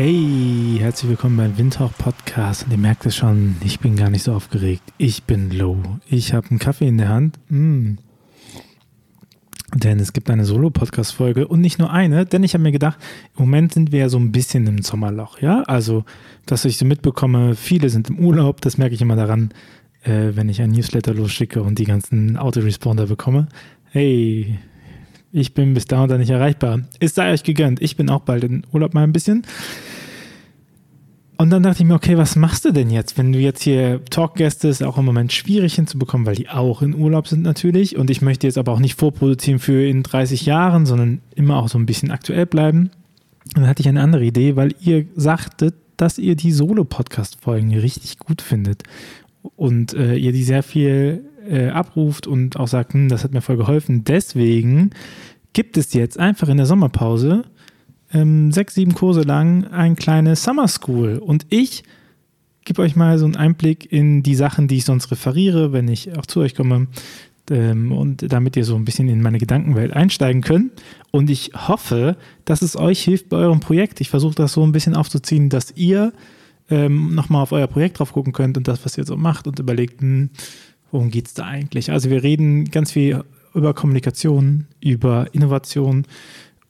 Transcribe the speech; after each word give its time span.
Hey, 0.00 0.76
herzlich 0.78 1.10
willkommen 1.10 1.36
beim 1.36 1.58
Windhauch 1.58 1.90
Podcast. 1.98 2.62
Und 2.62 2.70
ihr 2.70 2.78
merkt 2.78 3.04
es 3.04 3.16
schon, 3.16 3.56
ich 3.64 3.80
bin 3.80 3.96
gar 3.96 4.10
nicht 4.10 4.22
so 4.22 4.32
aufgeregt. 4.32 4.84
Ich 4.96 5.24
bin 5.24 5.50
low. 5.50 5.76
Ich 6.08 6.32
habe 6.32 6.50
einen 6.50 6.60
Kaffee 6.60 6.86
in 6.86 6.98
der 6.98 7.08
Hand. 7.08 7.36
Mm. 7.48 7.96
Denn 9.74 9.98
es 9.98 10.12
gibt 10.12 10.30
eine 10.30 10.44
Solo-Podcast-Folge 10.44 11.48
und 11.48 11.60
nicht 11.60 11.80
nur 11.80 11.90
eine, 11.90 12.26
denn 12.26 12.44
ich 12.44 12.54
habe 12.54 12.62
mir 12.62 12.70
gedacht, 12.70 12.96
im 13.36 13.46
Moment 13.46 13.72
sind 13.72 13.90
wir 13.90 13.98
ja 13.98 14.08
so 14.08 14.18
ein 14.18 14.30
bisschen 14.30 14.68
im 14.68 14.82
Sommerloch, 14.82 15.40
ja? 15.40 15.62
Also, 15.62 16.04
dass 16.46 16.64
ich 16.64 16.78
so 16.78 16.84
mitbekomme, 16.84 17.56
viele 17.56 17.90
sind 17.90 18.08
im 18.08 18.20
Urlaub, 18.20 18.60
das 18.60 18.78
merke 18.78 18.94
ich 18.94 19.02
immer 19.02 19.16
daran, 19.16 19.50
äh, 20.04 20.28
wenn 20.34 20.48
ich 20.48 20.62
ein 20.62 20.70
Newsletter 20.70 21.12
losschicke 21.12 21.60
und 21.60 21.80
die 21.80 21.86
ganzen 21.86 22.36
Autoresponder 22.36 23.06
bekomme. 23.06 23.48
Hey, 23.90 24.60
ich 25.32 25.54
bin 25.54 25.74
bis 25.74 25.86
da 25.86 26.02
und 26.02 26.10
da 26.10 26.18
nicht 26.18 26.30
erreichbar. 26.30 26.80
Es 27.00 27.14
sei 27.14 27.32
euch 27.32 27.42
gegönnt. 27.42 27.82
Ich 27.82 27.96
bin 27.96 28.08
auch 28.10 28.20
bald 28.20 28.44
in 28.44 28.64
Urlaub 28.72 28.94
mal 28.94 29.04
ein 29.04 29.12
bisschen. 29.12 29.44
Und 31.40 31.50
dann 31.50 31.62
dachte 31.62 31.82
ich 31.82 31.88
mir, 31.88 31.94
okay, 31.94 32.16
was 32.16 32.34
machst 32.34 32.64
du 32.64 32.72
denn 32.72 32.90
jetzt, 32.90 33.16
wenn 33.16 33.32
du 33.32 33.38
jetzt 33.38 33.62
hier 33.62 34.04
Talkgäste 34.06 34.66
ist 34.66 34.82
auch 34.82 34.98
im 34.98 35.04
Moment 35.04 35.32
schwierig 35.32 35.74
hinzubekommen, 35.74 36.26
weil 36.26 36.34
die 36.34 36.48
auch 36.48 36.82
in 36.82 36.96
Urlaub 36.96 37.28
sind 37.28 37.42
natürlich. 37.42 37.96
Und 37.96 38.10
ich 38.10 38.22
möchte 38.22 38.48
jetzt 38.48 38.58
aber 38.58 38.72
auch 38.72 38.80
nicht 38.80 38.98
vorproduzieren 38.98 39.60
für 39.60 39.86
in 39.86 40.02
30 40.02 40.46
Jahren, 40.46 40.84
sondern 40.84 41.20
immer 41.36 41.58
auch 41.58 41.68
so 41.68 41.78
ein 41.78 41.86
bisschen 41.86 42.10
aktuell 42.10 42.46
bleiben. 42.46 42.90
Und 43.54 43.58
dann 43.58 43.68
hatte 43.68 43.82
ich 43.82 43.88
eine 43.88 44.02
andere 44.02 44.24
Idee, 44.24 44.56
weil 44.56 44.74
ihr 44.80 45.06
sagtet, 45.14 45.74
dass 45.96 46.18
ihr 46.18 46.34
die 46.34 46.52
Solo-Podcast-Folgen 46.52 47.76
richtig 47.78 48.18
gut 48.18 48.42
findet 48.42 48.82
und 49.54 49.94
äh, 49.94 50.16
ihr 50.16 50.32
die 50.32 50.44
sehr 50.44 50.64
viel 50.64 51.27
äh, 51.48 51.68
abruft 51.68 52.26
und 52.26 52.58
auch 52.58 52.68
sagt, 52.68 52.94
hm, 52.94 53.08
das 53.08 53.24
hat 53.24 53.32
mir 53.32 53.40
voll 53.40 53.56
geholfen. 53.56 54.04
Deswegen 54.04 54.90
gibt 55.52 55.76
es 55.76 55.92
jetzt 55.92 56.18
einfach 56.18 56.48
in 56.48 56.56
der 56.58 56.66
Sommerpause 56.66 57.44
ähm, 58.12 58.52
sechs, 58.52 58.74
sieben 58.74 58.94
Kurse 58.94 59.22
lang 59.22 59.66
ein 59.66 59.96
kleines 59.96 60.42
Summer 60.42 60.68
School. 60.68 61.18
Und 61.18 61.46
ich 61.50 61.82
gebe 62.64 62.82
euch 62.82 62.96
mal 62.96 63.18
so 63.18 63.24
einen 63.24 63.36
Einblick 63.36 63.90
in 63.90 64.22
die 64.22 64.34
Sachen, 64.34 64.68
die 64.68 64.76
ich 64.76 64.84
sonst 64.84 65.10
referiere, 65.10 65.72
wenn 65.72 65.88
ich 65.88 66.16
auch 66.16 66.26
zu 66.26 66.40
euch 66.40 66.54
komme. 66.54 66.88
Ähm, 67.50 67.92
und 67.92 68.30
damit 68.30 68.56
ihr 68.56 68.64
so 68.64 68.76
ein 68.76 68.84
bisschen 68.84 69.08
in 69.08 69.22
meine 69.22 69.38
Gedankenwelt 69.38 69.92
einsteigen 69.92 70.42
könnt. 70.42 70.72
Und 71.10 71.30
ich 71.30 71.52
hoffe, 71.54 72.16
dass 72.44 72.62
es 72.62 72.76
euch 72.76 73.02
hilft 73.02 73.28
bei 73.28 73.38
eurem 73.38 73.60
Projekt. 73.60 74.00
Ich 74.00 74.10
versuche 74.10 74.34
das 74.34 74.52
so 74.52 74.62
ein 74.64 74.72
bisschen 74.72 74.94
aufzuziehen, 74.94 75.48
dass 75.48 75.72
ihr 75.76 76.12
ähm, 76.70 77.14
nochmal 77.14 77.42
auf 77.42 77.52
euer 77.52 77.66
Projekt 77.66 77.98
drauf 77.98 78.12
gucken 78.12 78.32
könnt 78.32 78.58
und 78.58 78.68
das, 78.68 78.84
was 78.84 78.98
ihr 78.98 79.04
so 79.04 79.16
macht 79.16 79.46
und 79.46 79.58
überlegt, 79.58 80.02
hm, 80.02 80.30
worum 80.90 81.10
geht 81.10 81.26
es 81.26 81.34
da 81.34 81.44
eigentlich? 81.46 81.90
Also 81.90 82.10
wir 82.10 82.22
reden 82.22 82.66
ganz 82.66 82.92
viel 82.92 83.24
über 83.54 83.74
Kommunikation, 83.74 84.66
über 84.80 85.28
Innovation, 85.32 86.06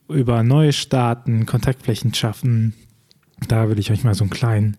über 0.08 0.42
neue 0.42 0.72
Staaten, 0.72 1.46
Kontaktflächen 1.46 2.14
schaffen. 2.14 2.74
Da 3.46 3.68
will 3.68 3.78
ich 3.78 3.90
euch 3.90 4.04
mal 4.04 4.14
so 4.14 4.24
einen 4.24 4.30
kleinen 4.30 4.76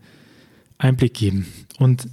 Einblick 0.78 1.14
geben. 1.14 1.48
Und 1.78 2.08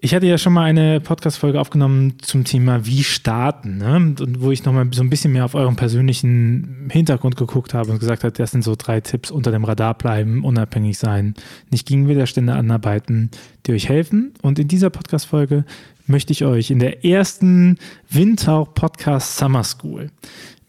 ich 0.00 0.14
hatte 0.14 0.26
ja 0.26 0.36
schon 0.36 0.52
mal 0.52 0.64
eine 0.64 1.00
Podcast-Folge 1.00 1.58
aufgenommen 1.58 2.14
zum 2.20 2.44
Thema 2.44 2.84
Wie 2.84 3.02
starten, 3.02 3.78
ne? 3.78 3.96
und 3.96 4.40
wo 4.40 4.50
ich 4.50 4.64
nochmal 4.64 4.88
so 4.92 5.02
ein 5.02 5.10
bisschen 5.10 5.32
mehr 5.32 5.44
auf 5.44 5.54
euren 5.54 5.74
persönlichen 5.74 6.88
Hintergrund 6.92 7.36
geguckt 7.36 7.72
habe 7.72 7.90
und 7.90 7.98
gesagt 7.98 8.22
habe, 8.22 8.32
das 8.32 8.50
sind 8.50 8.62
so 8.62 8.74
drei 8.76 9.00
Tipps: 9.00 9.30
unter 9.30 9.50
dem 9.50 9.64
Radar 9.64 9.94
bleiben, 9.94 10.44
unabhängig 10.44 10.98
sein, 10.98 11.34
nicht 11.70 11.88
gegen 11.88 12.08
Widerstände 12.08 12.54
anarbeiten, 12.54 13.30
die 13.66 13.72
euch 13.72 13.88
helfen. 13.88 14.34
Und 14.42 14.58
in 14.58 14.68
dieser 14.68 14.90
Podcast-Folge 14.90 15.64
möchte 16.06 16.32
ich 16.32 16.44
euch 16.44 16.70
in 16.70 16.78
der 16.78 17.04
ersten 17.04 17.78
Windtauch 18.08 18.74
Podcast 18.74 19.36
Summer 19.36 19.64
School 19.64 20.10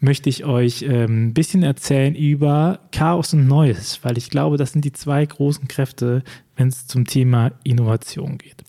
möchte 0.00 0.28
ich 0.28 0.44
euch 0.44 0.82
ähm, 0.82 1.28
ein 1.28 1.34
bisschen 1.34 1.62
erzählen 1.62 2.14
über 2.14 2.80
Chaos 2.92 3.32
und 3.34 3.46
Neues, 3.46 4.00
weil 4.02 4.16
ich 4.16 4.30
glaube, 4.30 4.56
das 4.56 4.72
sind 4.72 4.84
die 4.84 4.92
zwei 4.92 5.24
großen 5.24 5.68
Kräfte, 5.68 6.22
wenn 6.56 6.68
es 6.68 6.86
zum 6.86 7.06
Thema 7.06 7.52
Innovation 7.64 8.38
geht. 8.38 8.64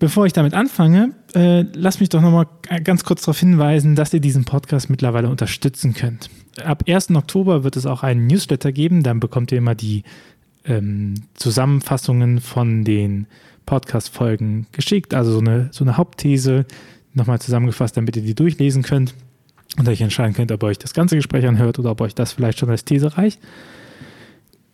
Bevor 0.00 0.26
ich 0.26 0.32
damit 0.32 0.54
anfange, 0.54 1.12
äh, 1.34 1.62
lasst 1.72 2.00
mich 2.00 2.08
doch 2.08 2.20
nochmal 2.20 2.46
ganz 2.82 3.04
kurz 3.04 3.22
darauf 3.22 3.38
hinweisen, 3.38 3.94
dass 3.94 4.12
ihr 4.12 4.20
diesen 4.20 4.44
Podcast 4.44 4.90
mittlerweile 4.90 5.28
unterstützen 5.28 5.94
könnt. 5.94 6.30
Ab 6.62 6.84
1. 6.88 7.12
Oktober 7.12 7.62
wird 7.62 7.76
es 7.76 7.86
auch 7.86 8.02
einen 8.02 8.26
Newsletter 8.26 8.72
geben, 8.72 9.04
dann 9.04 9.20
bekommt 9.20 9.52
ihr 9.52 9.58
immer 9.58 9.76
die 9.76 10.02
ähm, 10.64 11.14
Zusammenfassungen 11.34 12.40
von 12.40 12.84
den 12.84 13.26
Podcast-Folgen 13.66 14.66
geschickt, 14.72 15.14
also 15.14 15.32
so 15.32 15.40
eine, 15.40 15.68
so 15.72 15.84
eine 15.84 15.96
Hauptthese 15.96 16.66
nochmal 17.12 17.40
zusammengefasst, 17.40 17.96
damit 17.96 18.16
ihr 18.16 18.22
die 18.22 18.34
durchlesen 18.34 18.82
könnt 18.82 19.14
und 19.78 19.88
euch 19.88 20.00
entscheiden 20.00 20.34
könnt, 20.34 20.52
ob 20.52 20.62
ihr 20.62 20.66
euch 20.66 20.78
das 20.78 20.94
ganze 20.94 21.16
Gespräch 21.16 21.46
anhört 21.46 21.78
oder 21.78 21.92
ob 21.92 22.00
euch 22.00 22.14
das 22.14 22.32
vielleicht 22.32 22.58
schon 22.58 22.70
als 22.70 22.84
These 22.84 23.16
reicht. 23.16 23.40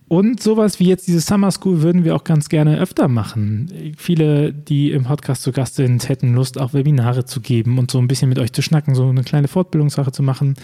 Und 0.09 0.43
sowas 0.43 0.81
wie 0.81 0.89
jetzt 0.89 1.06
diese 1.06 1.21
Summer 1.21 1.53
School 1.53 1.83
würden 1.83 2.03
wir 2.03 2.17
auch 2.17 2.25
ganz 2.25 2.49
gerne 2.49 2.81
öfter 2.81 3.06
machen. 3.06 3.95
Viele, 3.97 4.53
die 4.53 4.91
im 4.91 5.05
Podcast 5.05 5.43
zu 5.43 5.53
Gast 5.53 5.77
sind, 5.77 6.09
hätten 6.09 6.34
Lust, 6.34 6.59
auch 6.59 6.75
Webinare 6.75 7.27
zu 7.27 7.41
geben 7.41 7.79
und 7.79 7.93
so 7.93 7.99
ein 7.99 8.09
bisschen 8.09 8.29
mit 8.29 8.41
euch 8.41 8.53
zu 8.53 8.61
schnacken, 8.61 8.97
so 8.97 9.09
eine 9.09 9.23
kleine 9.23 9.47
Fortbildungssache 9.47 10.11
zu 10.11 10.25
machen. 10.25 10.56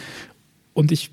Und 0.73 0.91
ich 0.91 1.13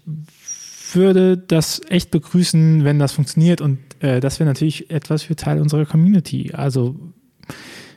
würde 0.94 1.38
das 1.38 1.82
echt 1.90 2.10
begrüßen, 2.10 2.84
wenn 2.84 2.98
das 2.98 3.12
funktioniert. 3.12 3.62
Und 3.62 3.78
äh, 4.04 4.20
das 4.20 4.40
wäre 4.40 4.50
natürlich 4.50 4.92
etwas 4.92 5.24
für 5.24 5.36
Teil 5.36 5.62
unserer 5.62 5.86
Community. 5.86 6.52
Also 6.54 6.96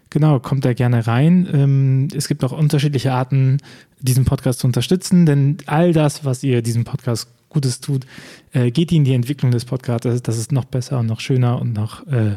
genau, 0.08 0.38
kommt 0.38 0.64
da 0.64 0.72
gerne 0.72 1.06
rein. 1.06 1.48
Ähm, 1.52 2.08
es 2.14 2.28
gibt 2.28 2.44
auch 2.44 2.52
unterschiedliche 2.52 3.12
Arten, 3.12 3.58
diesen 4.00 4.24
Podcast 4.24 4.60
zu 4.60 4.66
unterstützen, 4.66 5.26
denn 5.26 5.58
all 5.66 5.92
das, 5.92 6.24
was 6.24 6.42
ihr 6.42 6.62
diesem 6.62 6.84
Podcast 6.84 7.28
Gutes 7.48 7.80
tut, 7.80 8.06
äh, 8.52 8.70
geht 8.70 8.92
in 8.92 9.04
die 9.04 9.14
Entwicklung 9.14 9.50
des 9.50 9.64
Podcasts, 9.64 10.22
dass 10.22 10.36
es 10.36 10.52
noch 10.52 10.64
besser 10.64 11.00
und 11.00 11.06
noch 11.06 11.20
schöner 11.20 11.60
und 11.60 11.72
noch, 11.72 12.06
äh, 12.06 12.36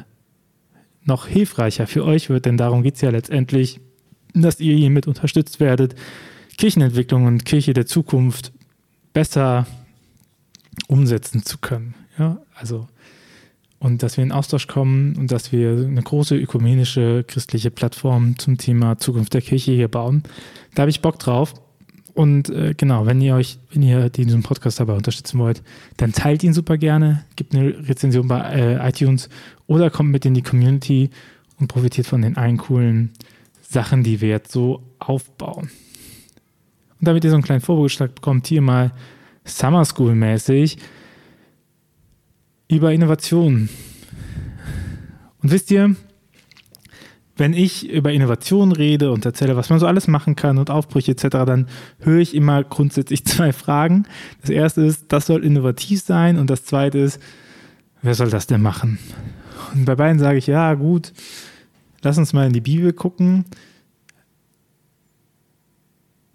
noch 1.04 1.28
hilfreicher 1.28 1.88
für 1.88 2.06
euch 2.06 2.30
wird, 2.30 2.46
denn 2.46 2.58
darum 2.58 2.84
geht 2.84 2.96
es 2.96 3.02
ja 3.02 3.10
letztendlich, 3.10 3.82
dass 4.34 4.60
ihr 4.60 4.76
hiermit 4.76 5.08
unterstützt 5.08 5.60
werdet, 5.60 5.96
Kirchenentwicklung 6.58 7.26
und 7.26 7.46
Kirche 7.46 7.74
der 7.74 7.86
Zukunft 7.86 8.52
besser 9.14 9.66
umsetzen 10.88 11.44
zu 11.44 11.58
können. 11.58 11.96
Ja, 12.18 12.42
also 12.56 12.88
und 13.80 14.04
dass 14.04 14.18
wir 14.18 14.24
in 14.24 14.32
Austausch 14.32 14.68
kommen 14.68 15.16
und 15.16 15.32
dass 15.32 15.52
wir 15.52 15.72
eine 15.72 16.02
große 16.02 16.36
ökumenische 16.36 17.24
christliche 17.26 17.72
Plattform 17.72 18.38
zum 18.38 18.58
Thema 18.58 18.98
Zukunft 18.98 19.34
der 19.34 19.42
Kirche 19.42 19.72
hier 19.72 19.88
bauen. 19.88 20.24
Da 20.76 20.82
habe 20.82 20.90
ich 20.90 21.02
Bock 21.02 21.18
drauf. 21.20 21.54
Und 22.14 22.50
äh, 22.50 22.74
genau, 22.76 23.06
wenn 23.06 23.22
ihr 23.22 23.36
euch, 23.36 23.60
wenn 23.72 23.82
ihr 23.82 24.10
diesen 24.10 24.44
Podcast 24.44 24.82
dabei 24.82 24.94
unterstützen 24.94 25.40
wollt, 25.40 25.64
dann 25.96 26.12
teilt 26.12 26.44
ihn 26.44 26.54
super 26.54 26.78
gerne, 26.78 27.24
gebt 27.38 27.56
eine 27.56 27.88
Rezension 27.88 28.28
bei 28.28 28.40
äh, 28.42 28.90
iTunes 28.90 29.30
oder 29.68 29.90
kommt 29.90 30.12
mit 30.12 30.26
in 30.26 30.34
die 30.34 30.42
Community 30.42 31.12
und 31.60 31.68
profitiert 31.70 32.08
von 32.08 32.22
den 32.22 32.36
einen 32.36 32.58
coolen 32.58 33.12
Sachen, 33.62 34.04
die 34.04 34.20
wir 34.20 34.30
jetzt 34.30 34.52
so 34.52 34.84
aufbauen. 34.98 35.70
Und 37.00 37.08
damit 37.08 37.24
ihr 37.24 37.30
so 37.30 37.38
einen 37.38 37.44
kleinen 37.44 37.62
Vorbegeschlag 37.62 38.16
bekommt, 38.16 38.48
hier 38.48 38.62
mal 38.62 38.92
Summer 39.46 39.86
School 39.86 40.14
mäßig 40.16 40.78
über 42.70 42.94
Innovationen. 42.94 43.68
Und 45.42 45.52
wisst 45.52 45.72
ihr, 45.72 45.96
wenn 47.36 47.54
ich 47.54 47.90
über 47.90 48.12
Innovation 48.12 48.72
rede 48.72 49.12
und 49.12 49.26
erzähle, 49.26 49.56
was 49.56 49.70
man 49.70 49.80
so 49.80 49.88
alles 49.88 50.08
machen 50.08 50.36
kann 50.36 50.58
und 50.58 50.70
Aufbrüche 50.70 51.12
etc., 51.12 51.28
dann 51.30 51.68
höre 52.00 52.20
ich 52.20 52.36
immer 52.36 52.64
grundsätzlich 52.64 53.26
zwei 53.26 53.52
Fragen. 53.54 54.06
Das 54.42 54.50
erste 54.50 54.82
ist, 54.82 55.06
das 55.12 55.26
soll 55.26 55.44
innovativ 55.44 56.02
sein 56.02 56.38
und 56.38 56.50
das 56.50 56.66
zweite 56.66 57.00
ist, 57.00 57.20
wer 58.02 58.14
soll 58.14 58.30
das 58.30 58.48
denn 58.48 58.62
machen? 58.62 59.00
Und 59.74 59.86
bei 59.86 59.96
beiden 59.96 60.20
sage 60.20 60.38
ich, 60.38 60.48
ja 60.48 60.74
gut, 60.74 61.14
lass 62.02 62.18
uns 62.18 62.34
mal 62.34 62.48
in 62.48 62.54
die 62.54 62.62
Bibel 62.62 62.94
gucken. 62.94 63.46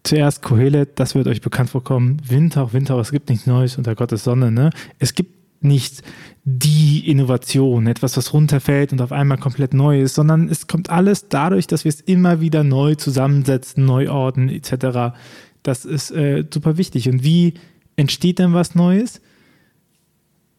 Zuerst 0.02 0.42
Kohelet, 0.42 0.98
das 0.98 1.14
wird 1.14 1.26
euch 1.28 1.40
bekannt 1.40 1.70
vorkommen. 1.70 2.20
Winter, 2.26 2.72
Winter, 2.72 2.98
es 2.98 3.10
gibt 3.10 3.30
nichts 3.30 3.46
Neues 3.46 3.78
unter 3.78 3.94
Gottes 3.94 4.24
Sonne. 4.24 4.50
Ne? 4.50 4.70
Es 4.98 5.14
gibt 5.14 5.43
nicht 5.64 6.02
die 6.44 7.10
Innovation, 7.10 7.86
etwas, 7.86 8.16
was 8.16 8.32
runterfällt 8.32 8.92
und 8.92 9.00
auf 9.00 9.12
einmal 9.12 9.38
komplett 9.38 9.72
neu 9.72 10.00
ist, 10.02 10.14
sondern 10.14 10.48
es 10.48 10.66
kommt 10.66 10.90
alles 10.90 11.28
dadurch, 11.28 11.66
dass 11.66 11.84
wir 11.84 11.88
es 11.88 12.00
immer 12.02 12.40
wieder 12.40 12.64
neu 12.64 12.94
zusammensetzen, 12.94 13.84
neu 13.84 14.10
ordnen 14.10 14.50
etc. 14.50 15.16
Das 15.62 15.84
ist 15.84 16.10
äh, 16.10 16.44
super 16.52 16.76
wichtig. 16.76 17.08
Und 17.08 17.24
wie 17.24 17.54
entsteht 17.96 18.38
denn 18.38 18.52
was 18.52 18.74
Neues? 18.74 19.22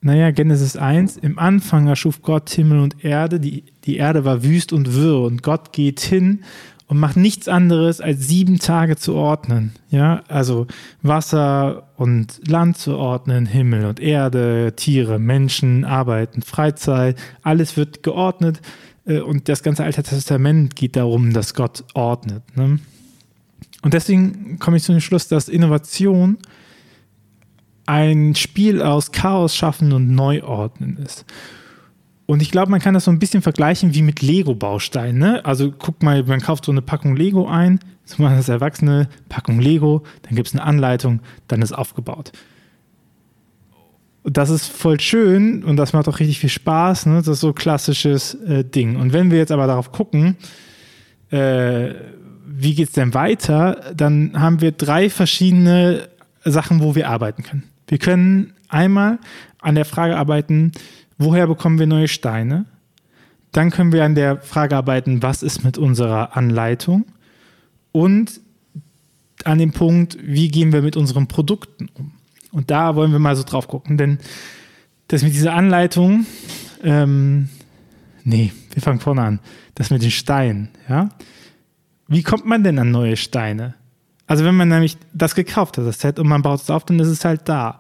Naja, 0.02 0.32
Genesis 0.32 0.78
1, 0.78 1.18
im 1.18 1.40
Anfang 1.40 1.88
erschuf 1.88 2.22
Gott 2.22 2.50
Himmel 2.52 2.80
und 2.80 3.04
Erde, 3.04 3.40
die, 3.40 3.64
die 3.86 3.98
Erde 3.98 4.24
war 4.24 4.44
wüst 4.44 4.72
und 4.72 4.94
wirr 4.94 5.22
und 5.22 5.42
Gott 5.42 5.74
geht 5.74 6.00
hin 6.00 6.44
und 6.88 7.00
macht 7.00 7.18
nichts 7.18 7.48
anderes, 7.48 8.00
als 8.00 8.28
sieben 8.28 8.60
Tage 8.60 8.96
zu 8.96 9.16
ordnen. 9.16 9.74
Ja, 9.90 10.24
also 10.28 10.68
Wasser 11.02 11.88
und 11.98 12.42
Land 12.48 12.78
zu 12.78 12.96
ordnen, 12.98 13.46
Himmel 13.46 13.86
und 13.86 14.00
Erde, 14.00 14.74
Tiere, 14.76 15.18
Menschen, 15.18 15.84
Arbeiten, 15.84 16.42
Freizeit, 16.42 17.18
alles 17.42 17.76
wird 17.76 18.04
geordnet. 18.04 18.62
Äh, 19.06 19.20
und 19.20 19.50
das 19.50 19.64
ganze 19.64 19.84
Alte 19.84 20.04
Testament 20.04 20.76
geht 20.76 20.96
darum, 20.96 21.34
dass 21.34 21.54
Gott 21.56 21.84
ordnet. 21.94 22.44
Ne? 22.56 22.80
Und 23.82 23.94
deswegen 23.94 24.60
komme 24.60 24.78
ich 24.78 24.84
zu 24.84 24.92
dem 24.92 25.02
Schluss, 25.02 25.28
dass 25.28 25.50
Innovation 25.50 26.38
ein 27.88 28.36
Spiel 28.36 28.82
aus 28.82 29.12
Chaos 29.12 29.56
schaffen 29.56 29.92
und 29.92 30.10
Neuordnen 30.10 30.98
ist. 30.98 31.26
Und 32.28 32.42
ich 32.42 32.50
glaube, 32.50 32.72
man 32.72 32.80
kann 32.80 32.94
das 32.94 33.06
so 33.06 33.12
ein 33.12 33.20
bisschen 33.20 33.42
vergleichen 33.42 33.94
wie 33.94 34.02
mit 34.02 34.22
Lego-Bausteinen. 34.22 35.18
Ne? 35.18 35.46
Also 35.46 35.72
guck 35.72 36.02
mal, 36.02 36.24
man 36.24 36.42
kauft 36.42 36.66
so 36.66 36.72
eine 36.72 36.82
Packung 36.82 37.16
Lego 37.16 37.48
ein, 37.48 37.80
zum 38.04 38.26
Beispiel 38.26 38.38
das 38.38 38.50
Erwachsene, 38.50 39.10
Packung 39.30 39.60
Lego, 39.60 40.04
dann 40.24 40.36
gibt 40.36 40.48
es 40.48 40.54
eine 40.54 40.64
Anleitung, 40.64 41.22
dann 41.48 41.62
ist 41.62 41.72
aufgebaut. 41.72 42.32
Das 44.24 44.50
ist 44.50 44.66
voll 44.66 45.00
schön 45.00 45.64
und 45.64 45.78
das 45.78 45.94
macht 45.94 46.08
auch 46.08 46.20
richtig 46.20 46.40
viel 46.40 46.50
Spaß. 46.50 47.06
Ne? 47.06 47.18
Das 47.18 47.28
ist 47.28 47.42
so 47.42 47.50
ein 47.50 47.56
klassisches 47.56 48.34
äh, 48.34 48.64
Ding. 48.64 48.96
Und 48.96 49.14
wenn 49.14 49.30
wir 49.30 49.38
jetzt 49.38 49.52
aber 49.52 49.68
darauf 49.68 49.92
gucken, 49.92 50.38
äh, 51.30 51.94
wie 52.48 52.74
geht 52.74 52.88
es 52.88 52.94
denn 52.94 53.14
weiter, 53.14 53.94
dann 53.96 54.40
haben 54.40 54.62
wir 54.62 54.72
drei 54.72 55.12
verschiedene 55.12 56.10
Sachen, 56.44 56.82
wo 56.82 56.96
wir 56.96 57.10
arbeiten 57.10 57.44
können. 57.44 57.64
Wir 57.88 58.00
können 58.00 58.54
einmal 58.68 59.20
an 59.60 59.76
der 59.76 59.86
Frage 59.86 60.18
arbeiten, 60.18 60.72
woher 61.18 61.48
bekommen 61.48 61.80
wir 61.80 61.88
neue 61.88 62.08
Steine? 62.08 62.66
Dann 63.52 63.72
können 63.72 63.92
wir 63.92 64.04
an 64.04 64.16
der 64.16 64.38
Frage 64.38 64.76
arbeiten, 64.76 65.22
was 65.22 65.42
ist 65.44 65.64
mit 65.64 65.78
unserer 65.78 66.36
Anleitung? 66.36 67.06
Und 67.92 68.42
an 69.46 69.60
dem 69.60 69.72
Punkt, 69.72 70.18
wie 70.22 70.50
gehen 70.50 70.74
wir 70.74 70.82
mit 70.82 70.98
unseren 70.98 71.28
Produkten 71.28 71.88
um? 71.94 72.12
Und 72.52 72.72
da 72.72 72.96
wollen 72.96 73.12
wir 73.12 73.20
mal 73.20 73.36
so 73.36 73.44
drauf 73.44 73.68
gucken, 73.68 73.98
denn 73.98 74.20
das 75.08 75.24
mit 75.24 75.34
dieser 75.34 75.54
Anleitung, 75.54 76.26
ähm, 76.84 77.50
nee, 78.24 78.52
wir 78.74 78.82
fangen 78.82 79.00
vorne 79.00 79.22
an. 79.22 79.40
Das 79.76 79.90
mit 79.90 80.02
den 80.02 80.12
Steinen, 80.12 80.70
ja. 80.88 81.10
Wie 82.08 82.24
kommt 82.24 82.46
man 82.46 82.64
denn 82.64 82.80
an 82.80 82.92
neue 82.92 83.18
Steine? 83.18 83.76
Also 84.28 84.46
wenn 84.46 84.56
man 84.56 84.70
nämlich 84.70 84.98
das 85.14 85.36
gekauft 85.36 85.78
hat, 85.78 85.86
das 85.86 86.00
Set, 86.00 86.18
und 86.20 86.28
man 86.28 86.42
baut 86.42 86.62
es 86.62 86.70
auf, 86.70 86.86
dann 86.86 87.00
ist 87.00 87.08
es 87.08 87.26
halt 87.26 87.48
da. 87.48 87.80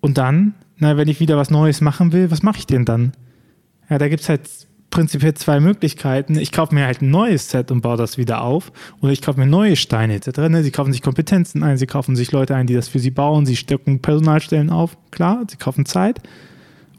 Und 0.00 0.18
dann, 0.18 0.54
na, 0.78 0.96
wenn 0.96 1.08
ich 1.08 1.20
wieder 1.20 1.36
was 1.36 1.50
Neues 1.50 1.80
machen 1.80 2.12
will, 2.12 2.30
was 2.30 2.42
mache 2.42 2.58
ich 2.58 2.66
denn 2.66 2.84
dann? 2.84 3.12
Ja, 3.88 3.98
da 3.98 4.08
gibt 4.08 4.22
es 4.22 4.28
halt 4.28 4.48
prinzipiell 4.92 5.34
zwei 5.34 5.58
Möglichkeiten. 5.58 6.36
Ich 6.36 6.52
kaufe 6.52 6.74
mir 6.74 6.86
halt 6.86 7.02
ein 7.02 7.10
neues 7.10 7.50
Set 7.50 7.72
und 7.72 7.80
baue 7.80 7.96
das 7.96 8.18
wieder 8.18 8.42
auf. 8.42 8.70
Oder 9.00 9.12
ich 9.12 9.22
kaufe 9.22 9.40
mir 9.40 9.46
neue 9.46 9.74
Steine 9.74 10.14
etc. 10.14 10.38
Ne? 10.48 10.62
Sie 10.62 10.70
kaufen 10.70 10.92
sich 10.92 11.02
Kompetenzen 11.02 11.64
ein, 11.64 11.78
sie 11.78 11.86
kaufen 11.86 12.14
sich 12.14 12.30
Leute 12.30 12.54
ein, 12.54 12.66
die 12.66 12.74
das 12.74 12.88
für 12.88 13.00
sie 13.00 13.10
bauen, 13.10 13.46
sie 13.46 13.56
stecken 13.56 14.00
Personalstellen 14.00 14.70
auf. 14.70 14.96
Klar, 15.10 15.44
sie 15.48 15.56
kaufen 15.56 15.86
Zeit. 15.86 16.20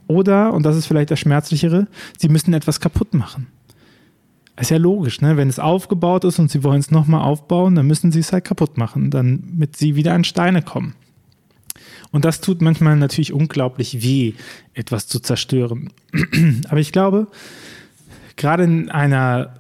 Oder, 0.08 0.54
und 0.54 0.66
das 0.66 0.76
ist 0.76 0.88
vielleicht 0.88 1.12
das 1.12 1.20
Schmerzlichere, 1.20 1.88
sie 2.18 2.28
müssen 2.28 2.54
etwas 2.54 2.82
kaputt 2.82 3.14
machen. 3.14 3.48
Ist 4.60 4.70
ja 4.70 4.78
logisch, 4.78 5.22
ne? 5.22 5.38
Wenn 5.38 5.50
es 5.50 5.58
aufgebaut 5.58 6.26
ist 6.26 6.38
und 6.38 6.52
sie 6.52 6.64
wollen 6.64 6.80
es 6.80 6.92
nochmal 6.92 7.22
aufbauen, 7.22 7.74
dann 7.74 7.88
müssen 7.88 8.12
sie 8.12 8.20
es 8.20 8.32
halt 8.34 8.44
kaputt 8.44 8.78
machen, 8.78 9.10
damit 9.10 9.78
sie 9.78 9.96
wieder 9.96 10.14
an 10.14 10.24
Steine 10.24 10.62
kommen. 10.62 10.94
Und 12.14 12.26
das 12.26 12.42
tut 12.42 12.62
manchmal 12.62 12.96
natürlich 12.96 13.34
unglaublich 13.34 14.04
weh, 14.04 14.34
etwas 14.76 15.08
zu 15.08 15.20
zerstören. 15.20 15.92
Aber 16.70 16.80
ich 16.80 16.92
glaube, 16.92 17.28
gerade 18.38 18.64
in 18.64 18.90
einer 18.90 19.56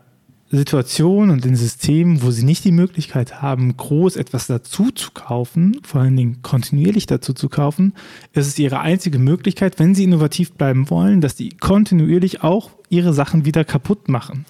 Situation 0.52 1.32
und 1.32 1.48
in 1.48 1.56
Systemen, 1.56 2.22
wo 2.22 2.30
sie 2.30 2.46
nicht 2.46 2.64
die 2.64 2.72
Möglichkeit 2.72 3.42
haben, 3.42 3.76
groß 3.76 4.18
etwas 4.18 4.46
dazu 4.46 4.92
zu 4.92 5.10
kaufen, 5.12 5.80
vor 5.84 6.02
allen 6.02 6.16
Dingen 6.16 6.44
kontinuierlich 6.44 7.08
dazu 7.08 7.34
zu 7.34 7.50
kaufen, 7.50 7.94
ist 8.34 8.46
es 8.46 8.60
ihre 8.60 8.82
einzige 8.82 9.18
Möglichkeit, 9.18 9.80
wenn 9.80 9.96
sie 9.96 10.04
innovativ 10.04 10.52
bleiben 10.52 10.92
wollen, 10.92 11.22
dass 11.22 11.36
sie 11.36 11.50
kontinuierlich 11.50 12.44
auch 12.44 12.70
ihre 12.90 13.14
Sachen 13.14 13.46
wieder 13.46 13.66
kaputt 13.66 14.10
machen. 14.10 14.46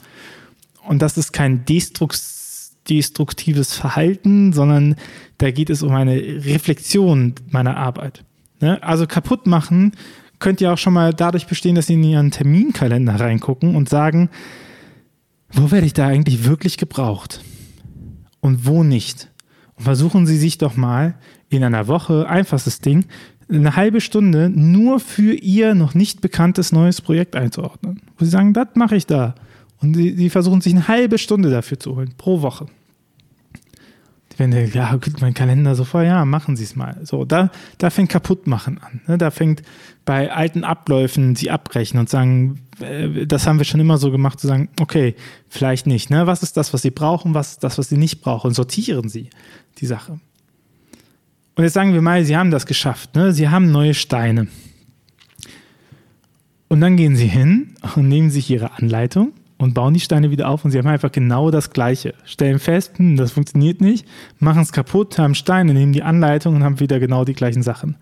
Und 0.85 1.01
das 1.01 1.17
ist 1.17 1.31
kein 1.31 1.63
destruktives 1.63 2.42
Verhalten, 2.89 4.53
sondern 4.53 4.95
da 5.37 5.51
geht 5.51 5.69
es 5.69 5.83
um 5.83 5.93
eine 5.93 6.15
Reflexion 6.15 7.33
meiner 7.49 7.77
Arbeit. 7.77 8.23
Ne? 8.59 8.81
Also 8.83 9.07
kaputt 9.07 9.47
machen 9.47 9.93
könnt 10.39 10.59
ihr 10.59 10.73
auch 10.73 10.77
schon 10.77 10.93
mal 10.93 11.13
dadurch 11.13 11.47
bestehen, 11.47 11.75
dass 11.75 11.87
Sie 11.87 11.93
in 11.93 12.03
Ihren 12.03 12.31
Terminkalender 12.31 13.19
reingucken 13.19 13.75
und 13.75 13.87
sagen, 13.87 14.29
wo 15.49 15.71
werde 15.71 15.85
ich 15.85 15.93
da 15.93 16.07
eigentlich 16.07 16.43
wirklich 16.43 16.77
gebraucht 16.77 17.41
und 18.41 18.65
wo 18.65 18.83
nicht. 18.83 19.29
Und 19.75 19.85
versuchen 19.85 20.27
Sie 20.27 20.37
sich 20.37 20.57
doch 20.57 20.75
mal 20.75 21.15
in 21.49 21.63
einer 21.63 21.87
Woche, 21.87 22.27
einfachstes 22.27 22.81
Ding, 22.81 23.05
eine 23.49 23.75
halbe 23.75 24.01
Stunde 24.01 24.49
nur 24.49 24.99
für 24.99 25.33
Ihr 25.33 25.75
noch 25.75 25.93
nicht 25.93 26.21
bekanntes 26.21 26.71
neues 26.71 27.01
Projekt 27.01 27.35
einzuordnen. 27.35 28.01
Wo 28.17 28.25
Sie 28.25 28.31
sagen, 28.31 28.53
das 28.53 28.69
mache 28.75 28.95
ich 28.95 29.05
da. 29.05 29.35
Und 29.83 29.95
sie, 29.95 30.15
sie, 30.15 30.29
versuchen 30.29 30.61
sich 30.61 30.73
eine 30.73 30.87
halbe 30.87 31.17
Stunde 31.17 31.51
dafür 31.51 31.77
zu 31.77 31.95
holen, 31.95 32.13
pro 32.17 32.41
Woche. 32.41 32.67
Wenn 34.37 34.49
der, 34.49 34.67
ja, 34.67 34.97
mein 35.19 35.35
Kalender 35.35 35.75
so 35.75 35.83
vor, 35.83 36.01
ja, 36.01 36.25
machen 36.25 36.55
Sie 36.55 36.63
es 36.63 36.75
mal. 36.75 36.97
So, 37.03 37.23
da, 37.23 37.51
da 37.77 37.91
fängt 37.91 38.09
Kaputtmachen 38.09 38.79
an. 38.79 39.01
Ne? 39.05 39.17
Da 39.19 39.29
fängt 39.29 39.61
bei 40.05 40.31
alten 40.31 40.63
Abläufen 40.63 41.35
sie 41.35 41.51
abbrechen 41.51 41.99
und 41.99 42.09
sagen, 42.09 42.61
äh, 42.79 43.27
das 43.27 43.45
haben 43.45 43.59
wir 43.59 43.65
schon 43.65 43.79
immer 43.79 43.99
so 43.99 44.09
gemacht, 44.09 44.39
zu 44.39 44.47
sagen, 44.47 44.69
okay, 44.79 45.15
vielleicht 45.49 45.85
nicht. 45.85 46.09
Ne? 46.09 46.25
Was 46.25 46.41
ist 46.41 46.57
das, 46.57 46.73
was 46.73 46.81
Sie 46.81 46.89
brauchen, 46.89 47.35
was 47.35 47.51
ist 47.51 47.63
das, 47.63 47.77
was 47.77 47.89
Sie 47.89 47.97
nicht 47.97 48.21
brauchen? 48.21 48.47
Und 48.47 48.53
sortieren 48.55 49.07
Sie 49.07 49.29
die 49.77 49.85
Sache. 49.85 50.19
Und 51.55 51.63
jetzt 51.63 51.73
sagen 51.73 51.93
wir 51.93 52.01
mal, 52.01 52.23
Sie 52.25 52.35
haben 52.35 52.49
das 52.49 52.65
geschafft. 52.65 53.15
Ne? 53.15 53.33
Sie 53.33 53.49
haben 53.49 53.71
neue 53.71 53.93
Steine. 53.93 54.47
Und 56.69 56.81
dann 56.81 56.97
gehen 56.97 57.15
Sie 57.15 57.27
hin 57.27 57.75
und 57.95 58.07
nehmen 58.07 58.31
sich 58.31 58.49
Ihre 58.49 58.71
Anleitung 58.79 59.33
und 59.63 59.73
bauen 59.73 59.93
die 59.93 59.99
Steine 59.99 60.29
wieder 60.29 60.49
auf 60.49 60.63
und 60.63 60.71
sie 60.71 60.77
haben 60.77 60.87
einfach 60.87 61.11
genau 61.11 61.49
das 61.49 61.71
Gleiche. 61.71 62.13
Stellen 62.25 62.59
fest, 62.59 62.97
hm, 62.97 63.15
das 63.15 63.31
funktioniert 63.31 63.81
nicht, 63.81 64.05
machen 64.39 64.61
es 64.61 64.71
kaputt, 64.71 65.17
haben 65.17 65.35
Steine, 65.35 65.73
nehmen 65.73 65.93
die 65.93 66.03
Anleitung 66.03 66.55
und 66.55 66.63
haben 66.63 66.79
wieder 66.79 66.99
genau 66.99 67.25
die 67.25 67.33
gleichen 67.33 67.63
Sachen. 67.63 67.95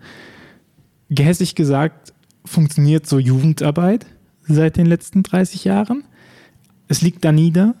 Gehässig 1.08 1.54
gesagt, 1.54 2.12
funktioniert 2.44 3.06
so 3.06 3.18
Jugendarbeit 3.18 4.06
seit 4.42 4.76
den 4.76 4.86
letzten 4.86 5.22
30 5.22 5.64
Jahren. 5.64 6.04
Es 6.88 7.00
liegt 7.00 7.24
da 7.24 7.32
nieder, 7.32 7.74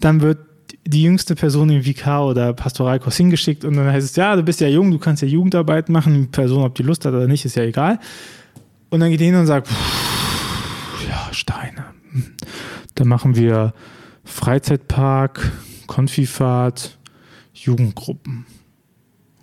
dann 0.00 0.20
wird 0.20 0.38
die 0.86 1.02
jüngste 1.02 1.34
Person 1.34 1.70
im 1.70 1.82
VK 1.82 2.22
oder 2.22 2.52
Pastoralkurs 2.52 3.16
hingeschickt 3.16 3.64
und 3.64 3.76
dann 3.76 3.86
heißt 3.86 4.10
es, 4.10 4.16
ja, 4.16 4.34
du 4.34 4.42
bist 4.42 4.60
ja 4.60 4.68
jung, 4.68 4.90
du 4.90 4.98
kannst 4.98 5.22
ja 5.22 5.28
Jugendarbeit 5.28 5.88
machen, 5.88 6.14
die 6.14 6.26
Person, 6.26 6.64
ob 6.64 6.74
die 6.74 6.82
Lust 6.82 7.04
hat 7.04 7.12
oder 7.12 7.28
nicht, 7.28 7.44
ist 7.44 7.56
ja 7.56 7.62
egal. 7.62 7.98
Und 8.88 9.00
dann 9.00 9.10
geht 9.10 9.20
die 9.20 9.26
hin 9.26 9.36
und 9.36 9.46
sagt, 9.46 9.68
ja, 11.08 11.28
Steine. 11.32 11.84
Da 12.94 13.04
machen 13.04 13.36
wir 13.36 13.72
Freizeitpark, 14.24 15.52
Konfifahrt, 15.86 16.98
Jugendgruppen 17.52 18.46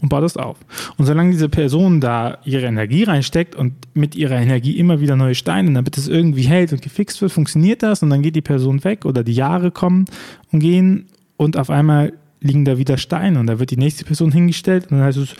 und 0.01 0.09
baut 0.09 0.23
das 0.23 0.37
auf. 0.37 0.57
Und 0.97 1.05
solange 1.05 1.31
diese 1.31 1.49
Person 1.49 1.99
da 2.01 2.37
ihre 2.45 2.65
Energie 2.65 3.03
reinsteckt 3.03 3.55
und 3.55 3.73
mit 3.93 4.15
ihrer 4.15 4.39
Energie 4.39 4.77
immer 4.77 4.99
wieder 5.01 5.15
neue 5.15 5.35
Steine, 5.35 5.73
damit 5.73 5.97
es 5.97 6.07
irgendwie 6.07 6.43
hält 6.43 6.71
und 6.71 6.81
gefixt 6.81 7.21
wird, 7.21 7.31
funktioniert 7.31 7.83
das 7.83 8.03
und 8.03 8.09
dann 8.09 8.21
geht 8.21 8.35
die 8.35 8.41
Person 8.41 8.83
weg 8.83 9.05
oder 9.05 9.23
die 9.23 9.33
Jahre 9.33 9.71
kommen 9.71 10.05
und 10.51 10.59
gehen 10.59 11.07
und 11.35 11.57
auf 11.57 11.69
einmal 11.69 12.13
liegen 12.39 12.65
da 12.65 12.77
wieder 12.77 12.97
Steine 12.97 13.39
und 13.39 13.47
da 13.47 13.59
wird 13.59 13.71
die 13.71 13.77
nächste 13.77 14.05
Person 14.05 14.31
hingestellt 14.31 14.85
und 14.85 14.97
dann 14.97 15.05
heißt 15.05 15.17
es, 15.17 15.35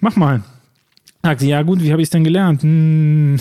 mach 0.00 0.16
mal. 0.16 0.42
Sagt 1.22 1.40
sie, 1.40 1.50
ja 1.50 1.62
gut, 1.62 1.82
wie 1.82 1.92
habe 1.92 2.00
ich 2.00 2.06
es 2.06 2.10
denn 2.10 2.24
gelernt? 2.24 2.62
Hm, 2.62 3.38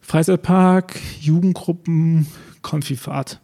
Freizeitpark, 0.00 0.98
Jugendgruppen, 1.20 2.26
Konfifahrt. 2.62 3.40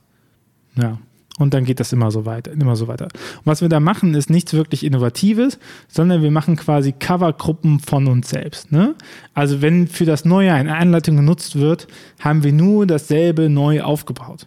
Ja. 0.77 0.99
Und 1.39 1.55
dann 1.55 1.65
geht 1.65 1.79
das 1.79 1.93
immer 1.93 2.11
so 2.11 2.27
weiter, 2.27 2.53
immer 2.53 2.75
so 2.75 2.89
weiter. 2.89 3.05
Und 3.05 3.47
was 3.47 3.61
wir 3.61 3.69
da 3.69 3.79
machen, 3.79 4.15
ist 4.15 4.29
nichts 4.29 4.55
wirklich 4.55 4.85
Innovatives, 4.85 5.59
sondern 5.87 6.23
wir 6.23 6.33
machen 6.33 6.57
quasi 6.57 6.93
Covergruppen 6.93 7.79
von 7.79 8.09
uns 8.09 8.29
selbst. 8.29 8.73
Ne? 8.73 8.97
Also 9.35 9.63
wenn 9.63 9.87
für 9.87 10.05
das 10.05 10.25
Neue 10.25 10.53
eine 10.53 10.77
Anleitung 10.77 11.17
genutzt 11.17 11.57
wird, 11.57 11.87
haben 12.19 12.43
wir 12.43 12.53
nur 12.53 12.87
dasselbe 12.87 13.49
neu 13.49 13.83
aufgebaut. 13.83 14.47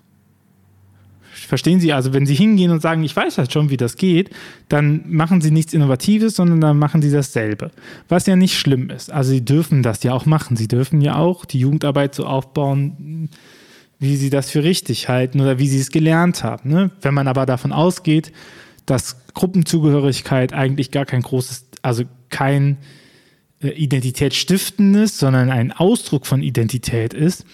Verstehen 1.31 1.79
Sie 1.79 1.91
also, 1.91 2.13
wenn 2.13 2.25
Sie 2.25 2.35
hingehen 2.35 2.71
und 2.71 2.81
sagen, 2.81 3.03
ich 3.03 3.15
weiß 3.15 3.37
halt 3.37 3.51
schon, 3.51 3.69
wie 3.69 3.77
das 3.77 3.95
geht, 3.95 4.29
dann 4.69 5.03
machen 5.07 5.41
Sie 5.41 5.51
nichts 5.51 5.73
Innovatives, 5.73 6.35
sondern 6.35 6.61
dann 6.61 6.77
machen 6.77 7.01
Sie 7.01 7.11
dasselbe. 7.11 7.71
Was 8.09 8.25
ja 8.25 8.35
nicht 8.35 8.57
schlimm 8.57 8.89
ist. 8.89 9.11
Also 9.11 9.31
Sie 9.31 9.43
dürfen 9.43 9.81
das 9.81 10.03
ja 10.03 10.13
auch 10.13 10.25
machen. 10.25 10.55
Sie 10.55 10.67
dürfen 10.67 11.01
ja 11.01 11.15
auch 11.15 11.45
die 11.45 11.59
Jugendarbeit 11.59 12.15
so 12.15 12.25
aufbauen, 12.25 13.29
wie 14.01 14.15
sie 14.15 14.31
das 14.31 14.49
für 14.49 14.63
richtig 14.63 15.09
halten 15.09 15.39
oder 15.39 15.59
wie 15.59 15.67
sie 15.67 15.79
es 15.79 15.91
gelernt 15.91 16.43
haben. 16.43 16.71
Ne? 16.71 16.89
Wenn 17.01 17.13
man 17.13 17.27
aber 17.27 17.45
davon 17.45 17.71
ausgeht, 17.71 18.33
dass 18.87 19.27
Gruppenzugehörigkeit 19.35 20.53
eigentlich 20.53 20.89
gar 20.89 21.05
kein 21.05 21.21
großes, 21.21 21.67
also 21.83 22.03
kein 22.29 22.77
äh, 23.61 23.69
identitätsstiftendes, 23.69 25.19
sondern 25.19 25.51
ein 25.51 25.71
Ausdruck 25.71 26.25
von 26.25 26.41
Identität 26.41 27.13
ist, 27.13 27.45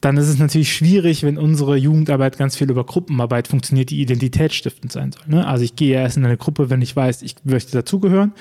dann 0.00 0.16
ist 0.16 0.28
es 0.28 0.38
natürlich 0.38 0.72
schwierig, 0.72 1.24
wenn 1.24 1.36
unsere 1.36 1.76
Jugendarbeit 1.76 2.38
ganz 2.38 2.56
viel 2.56 2.70
über 2.70 2.84
Gruppenarbeit 2.84 3.48
funktioniert, 3.48 3.90
die 3.90 4.00
identitätsstiftend 4.00 4.92
sein 4.92 5.10
soll. 5.10 5.24
Ne? 5.26 5.44
Also 5.44 5.64
ich 5.64 5.74
gehe 5.74 5.96
erst 5.96 6.16
in 6.16 6.24
eine 6.24 6.36
Gruppe, 6.36 6.70
wenn 6.70 6.80
ich 6.80 6.94
weiß, 6.94 7.22
ich 7.22 7.34
möchte 7.42 7.72
dazugehören. 7.72 8.34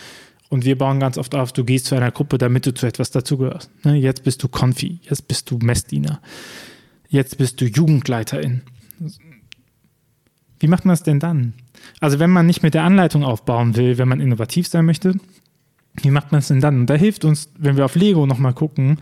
Und 0.50 0.64
wir 0.64 0.78
bauen 0.78 1.00
ganz 1.00 1.18
oft 1.18 1.34
auf, 1.34 1.54
du 1.54 1.64
gehst 1.64 1.88
zu 1.88 1.96
einer 1.96 2.12
Gruppe, 2.12 2.38
damit 2.38 2.68
du 2.68 2.74
zu 2.74 2.86
etwas 2.86 3.10
dazugehörst. 3.10 3.72
Ne? 3.84 3.96
Jetzt 3.96 4.24
bist 4.24 4.44
du 4.44 4.48
Konfi, 4.48 5.00
jetzt 5.10 5.28
bist 5.28 5.50
du 5.50 5.58
Messdiener 5.58 6.22
jetzt 7.12 7.38
bist 7.38 7.62
du 7.62 7.66
Jugendleiterin. 7.66 8.64
Wie 10.60 10.68
macht 10.68 10.86
man 10.86 10.94
das 10.94 11.04
denn 11.04 11.20
dann? 11.20 11.54
Also 12.00 12.18
wenn 12.18 12.32
man 12.32 12.46
nicht 12.48 12.64
mit 12.64 12.74
der 12.74 12.84
Anleitung 12.84 13.24
aufbauen 13.24 13.76
will, 13.76 13.98
wenn 13.98 14.08
man 14.08 14.20
innovativ 14.20 14.68
sein 14.68 14.86
möchte, 14.86 15.16
Wie 16.02 16.10
macht 16.10 16.32
man 16.32 16.40
es 16.40 16.48
denn 16.48 16.62
dann? 16.62 16.82
Und 16.82 16.90
da 16.90 16.94
hilft 16.94 17.26
uns, 17.26 17.50
wenn 17.58 17.76
wir 17.76 17.86
auf 17.86 17.96
Lego 17.96 18.26
nochmal 18.26 18.54
gucken, 18.54 18.98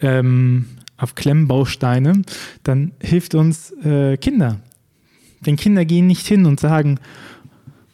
ähm, 0.00 0.66
auf 0.96 1.14
Klemmbausteine, 1.14 2.22
dann 2.62 2.92
hilft 3.00 3.34
uns 3.34 3.72
äh, 3.84 4.16
Kinder. 4.16 4.60
Denn 5.44 5.56
Kinder 5.56 5.84
gehen 5.84 6.06
nicht 6.06 6.26
hin 6.26 6.46
und 6.46 6.60
sagen, 6.60 6.98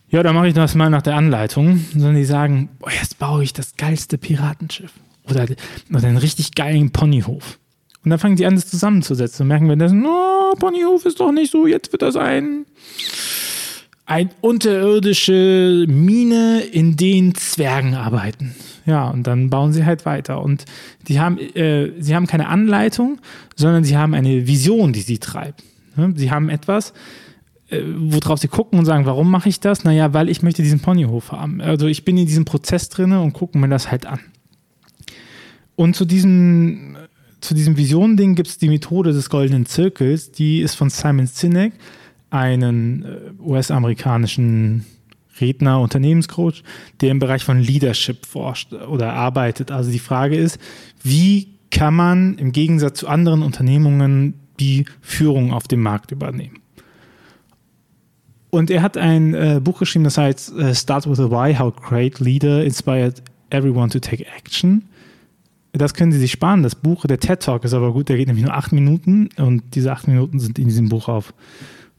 ja, 0.08 0.22
dann 0.22 0.34
mache 0.34 0.48
ich 0.48 0.54
das 0.54 0.74
mal 0.74 0.90
nach 0.90 1.02
der 1.02 1.16
Anleitung, 1.16 1.84
sondern 1.92 2.14
die 2.14 2.24
sagen, 2.24 2.68
boah, 2.78 2.92
jetzt 2.92 3.18
baue 3.18 3.42
ich 3.42 3.52
das 3.52 3.76
geilste 3.76 4.18
Piratenschiff 4.18 4.92
oder, 5.24 5.46
oder 5.90 6.06
einen 6.06 6.16
richtig 6.16 6.54
geilen 6.54 6.90
Ponyhof. 6.90 7.58
Und 8.06 8.10
dann 8.10 8.20
fangen 8.20 8.36
sie 8.36 8.46
an, 8.46 8.54
das 8.54 8.68
zusammenzusetzen 8.68 9.42
und 9.42 9.48
merken 9.48 9.68
wir, 9.68 9.74
das, 9.74 9.92
oh, 9.92 10.54
Ponyhof 10.60 11.04
ist 11.06 11.18
doch 11.18 11.32
nicht 11.32 11.50
so, 11.50 11.66
jetzt 11.66 11.90
wird 11.90 12.02
das 12.02 12.14
ein, 12.14 12.64
ein 14.04 14.30
unterirdische 14.42 15.86
Mine, 15.88 16.60
in 16.60 16.96
denen 16.96 17.34
Zwergen 17.34 17.96
arbeiten. 17.96 18.54
Ja, 18.84 19.08
und 19.08 19.26
dann 19.26 19.50
bauen 19.50 19.72
sie 19.72 19.84
halt 19.84 20.06
weiter. 20.06 20.40
Und 20.40 20.66
die 21.08 21.18
haben, 21.18 21.36
äh, 21.36 22.00
sie 22.00 22.14
haben 22.14 22.28
keine 22.28 22.46
Anleitung, 22.46 23.18
sondern 23.56 23.82
sie 23.82 23.96
haben 23.96 24.14
eine 24.14 24.46
Vision, 24.46 24.92
die 24.92 25.00
sie 25.00 25.18
treibt. 25.18 25.64
Sie 26.14 26.30
haben 26.30 26.48
etwas, 26.48 26.92
äh, 27.70 27.80
worauf 27.96 28.38
sie 28.38 28.46
gucken 28.46 28.78
und 28.78 28.84
sagen, 28.84 29.04
warum 29.04 29.28
mache 29.28 29.48
ich 29.48 29.58
das? 29.58 29.82
Naja, 29.82 30.14
weil 30.14 30.28
ich 30.28 30.42
möchte 30.42 30.62
diesen 30.62 30.78
Ponyhof 30.78 31.32
haben. 31.32 31.60
Also 31.60 31.88
ich 31.88 32.04
bin 32.04 32.16
in 32.16 32.26
diesem 32.26 32.44
Prozess 32.44 32.88
drin 32.88 33.10
und 33.10 33.32
gucke 33.32 33.58
mir 33.58 33.68
das 33.68 33.90
halt 33.90 34.06
an. 34.06 34.20
Und 35.74 35.96
zu 35.96 36.04
diesem 36.04 36.96
zu 37.46 37.54
diesem 37.54 37.76
Vision-Ding 37.76 38.34
gibt 38.34 38.48
es 38.48 38.58
die 38.58 38.68
Methode 38.68 39.12
des 39.12 39.30
goldenen 39.30 39.66
Zirkels, 39.66 40.32
die 40.32 40.60
ist 40.60 40.74
von 40.74 40.90
Simon 40.90 41.26
Sinek, 41.26 41.74
einen 42.30 43.04
äh, 43.04 43.18
US-amerikanischen 43.40 44.84
Redner, 45.40 45.80
Unternehmenscoach, 45.80 46.64
der 47.00 47.10
im 47.10 47.20
Bereich 47.20 47.44
von 47.44 47.60
Leadership 47.60 48.26
forscht 48.26 48.72
oder 48.72 49.12
arbeitet. 49.12 49.70
Also 49.70 49.92
die 49.92 50.00
Frage 50.00 50.36
ist, 50.36 50.58
wie 51.02 51.48
kann 51.70 51.94
man 51.94 52.36
im 52.38 52.50
Gegensatz 52.52 53.00
zu 53.00 53.08
anderen 53.08 53.42
Unternehmungen 53.42 54.34
die 54.58 54.86
Führung 55.00 55.52
auf 55.52 55.68
dem 55.68 55.82
Markt 55.82 56.10
übernehmen? 56.10 56.58
Und 58.50 58.70
er 58.70 58.82
hat 58.82 58.96
ein 58.96 59.34
äh, 59.34 59.60
Buch 59.62 59.78
geschrieben, 59.78 60.04
das 60.04 60.18
heißt 60.18 60.56
äh, 60.56 60.74
Start 60.74 61.08
with 61.08 61.20
a 61.20 61.30
Why, 61.30 61.54
How 61.54 61.74
Great 61.76 62.18
Leader 62.18 62.64
Inspired 62.64 63.22
Everyone 63.50 63.90
to 63.90 64.00
Take 64.00 64.26
Action. 64.36 64.88
Das 65.78 65.94
können 65.94 66.12
Sie 66.12 66.18
sich 66.18 66.32
sparen. 66.32 66.62
Das 66.62 66.74
Buch, 66.74 67.06
der 67.06 67.20
TED 67.20 67.40
Talk 67.40 67.64
ist 67.64 67.74
aber 67.74 67.92
gut, 67.92 68.08
der 68.08 68.16
geht 68.16 68.28
nämlich 68.28 68.44
nur 68.44 68.54
acht 68.54 68.72
Minuten 68.72 69.28
und 69.36 69.74
diese 69.74 69.92
acht 69.92 70.08
Minuten 70.08 70.38
sind 70.38 70.58
in 70.58 70.66
diesem 70.66 70.88
Buch 70.88 71.08
auf 71.08 71.34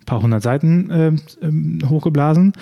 ein 0.01 0.05
paar 0.05 0.21
hundert 0.21 0.43
Seiten 0.43 0.89
äh, 0.89 1.85
hochgeblasen. 1.85 2.53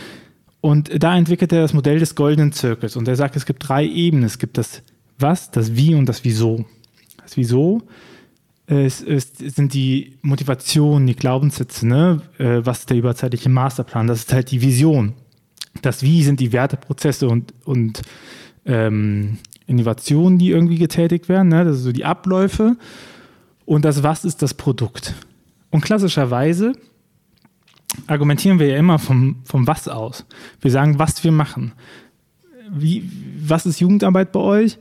Und 0.61 1.03
da 1.03 1.15
entwickelt 1.15 1.53
er 1.53 1.61
das 1.61 1.73
Modell 1.73 1.99
des 1.99 2.15
goldenen 2.15 2.51
Zirkels 2.51 2.95
und 2.95 3.07
er 3.07 3.15
sagt, 3.15 3.35
es 3.35 3.45
gibt 3.45 3.67
drei 3.67 3.85
Ebenen. 3.85 4.25
Es 4.25 4.39
gibt 4.39 4.57
das 4.57 4.81
Was, 5.19 5.51
das 5.51 5.75
Wie 5.75 5.93
und 5.95 6.09
das 6.09 6.23
Wieso. 6.23 6.65
Das 7.21 7.37
Wieso 7.37 7.83
ist, 8.67 9.01
ist, 9.01 9.37
sind 9.37 9.73
die 9.73 10.17
Motivationen, 10.21 11.07
die 11.07 11.15
Glaubenssätze, 11.15 11.87
ne? 11.87 12.21
Äh, 12.39 12.65
was 12.65 12.79
ist 12.79 12.89
der 12.89 12.97
überzeitliche 12.97 13.49
Masterplan? 13.49 14.07
Das 14.07 14.19
ist 14.19 14.33
halt 14.33 14.49
die 14.49 14.61
Vision. 14.61 15.13
Das 15.81 16.01
Wie 16.01 16.23
sind 16.23 16.39
die 16.39 16.51
Werteprozesse 16.51 17.27
und, 17.27 17.53
und 17.63 18.01
ähm, 18.65 19.37
Innovationen, 19.67 20.37
die 20.37 20.49
irgendwie 20.49 20.77
getätigt 20.77 21.29
werden, 21.29 21.49
ne? 21.49 21.65
das 21.65 21.77
sind 21.77 21.85
so 21.85 21.91
die 21.91 22.05
Abläufe. 22.05 22.77
Und 23.65 23.83
das 23.83 24.03
Was 24.03 24.25
ist 24.25 24.41
das 24.41 24.53
Produkt? 24.53 25.15
Und 25.71 25.81
klassischerweise 25.81 26.73
argumentieren 28.07 28.59
wir 28.59 28.67
ja 28.67 28.77
immer 28.77 28.99
vom, 28.99 29.37
vom 29.43 29.65
Was 29.67 29.87
aus. 29.87 30.25
Wir 30.61 30.71
sagen, 30.71 30.99
was 30.99 31.23
wir 31.23 31.31
machen. 31.31 31.73
Wie, 32.69 33.09
was 33.39 33.65
ist 33.65 33.79
Jugendarbeit 33.79 34.31
bei 34.31 34.39
euch? 34.39 34.77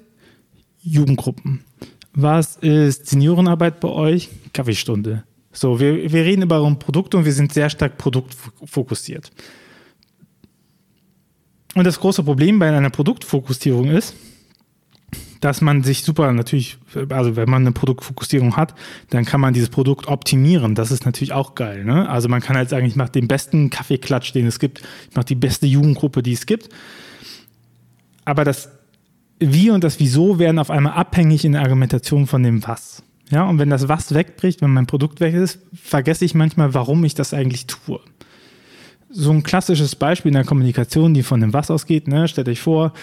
Jugendgruppen. 0.82 1.64
Was 2.12 2.56
ist 2.56 3.08
Seniorenarbeit 3.08 3.80
bei 3.80 3.88
euch? 3.88 4.28
Kaffeestunde. 4.52 5.24
So, 5.52 5.80
wir, 5.80 6.12
wir 6.12 6.24
reden 6.24 6.42
über 6.42 6.64
ein 6.64 6.78
Produkt 6.78 7.14
und 7.14 7.24
wir 7.24 7.32
sind 7.32 7.52
sehr 7.52 7.70
stark 7.70 7.98
produktfokussiert. 7.98 9.30
Und 11.74 11.84
das 11.84 11.98
große 11.98 12.22
Problem 12.22 12.58
bei 12.58 12.76
einer 12.76 12.90
Produktfokussierung 12.90 13.90
ist, 13.90 14.14
dass 15.44 15.60
man 15.60 15.82
sich 15.82 16.04
super 16.04 16.32
natürlich, 16.32 16.78
also 17.10 17.36
wenn 17.36 17.50
man 17.50 17.62
eine 17.62 17.72
Produktfokussierung 17.72 18.56
hat, 18.56 18.74
dann 19.10 19.26
kann 19.26 19.42
man 19.42 19.52
dieses 19.52 19.68
Produkt 19.68 20.08
optimieren. 20.08 20.74
Das 20.74 20.90
ist 20.90 21.04
natürlich 21.04 21.34
auch 21.34 21.54
geil. 21.54 21.84
Ne? 21.84 22.08
Also 22.08 22.30
man 22.30 22.40
kann 22.40 22.56
halt 22.56 22.70
sagen, 22.70 22.86
ich 22.86 22.96
mache 22.96 23.12
den 23.12 23.28
besten 23.28 23.68
Kaffeeklatsch, 23.68 24.32
den 24.32 24.46
es 24.46 24.58
gibt. 24.58 24.80
Ich 25.10 25.14
mache 25.14 25.26
die 25.26 25.34
beste 25.34 25.66
Jugendgruppe, 25.66 26.22
die 26.22 26.32
es 26.32 26.46
gibt. 26.46 26.70
Aber 28.24 28.44
das 28.44 28.70
Wie 29.38 29.68
und 29.70 29.84
das 29.84 30.00
Wieso 30.00 30.38
werden 30.38 30.58
auf 30.58 30.70
einmal 30.70 30.94
abhängig 30.94 31.44
in 31.44 31.52
der 31.52 31.60
Argumentation 31.60 32.26
von 32.26 32.42
dem 32.42 32.66
Was. 32.66 33.02
Ja, 33.28 33.44
und 33.44 33.58
wenn 33.58 33.68
das 33.68 33.86
Was 33.86 34.14
wegbricht, 34.14 34.62
wenn 34.62 34.70
mein 34.70 34.86
Produkt 34.86 35.20
weg 35.20 35.34
ist, 35.34 35.58
vergesse 35.74 36.24
ich 36.24 36.34
manchmal, 36.34 36.72
warum 36.72 37.04
ich 37.04 37.14
das 37.14 37.34
eigentlich 37.34 37.66
tue. 37.66 38.00
So 39.10 39.30
ein 39.30 39.42
klassisches 39.42 39.94
Beispiel 39.94 40.30
in 40.30 40.36
der 40.36 40.44
Kommunikation, 40.44 41.12
die 41.12 41.22
von 41.22 41.42
dem 41.42 41.52
Was 41.52 41.70
ausgeht, 41.70 42.08
ne? 42.08 42.28
stellt 42.28 42.48
euch 42.48 42.62
vor, 42.62 42.94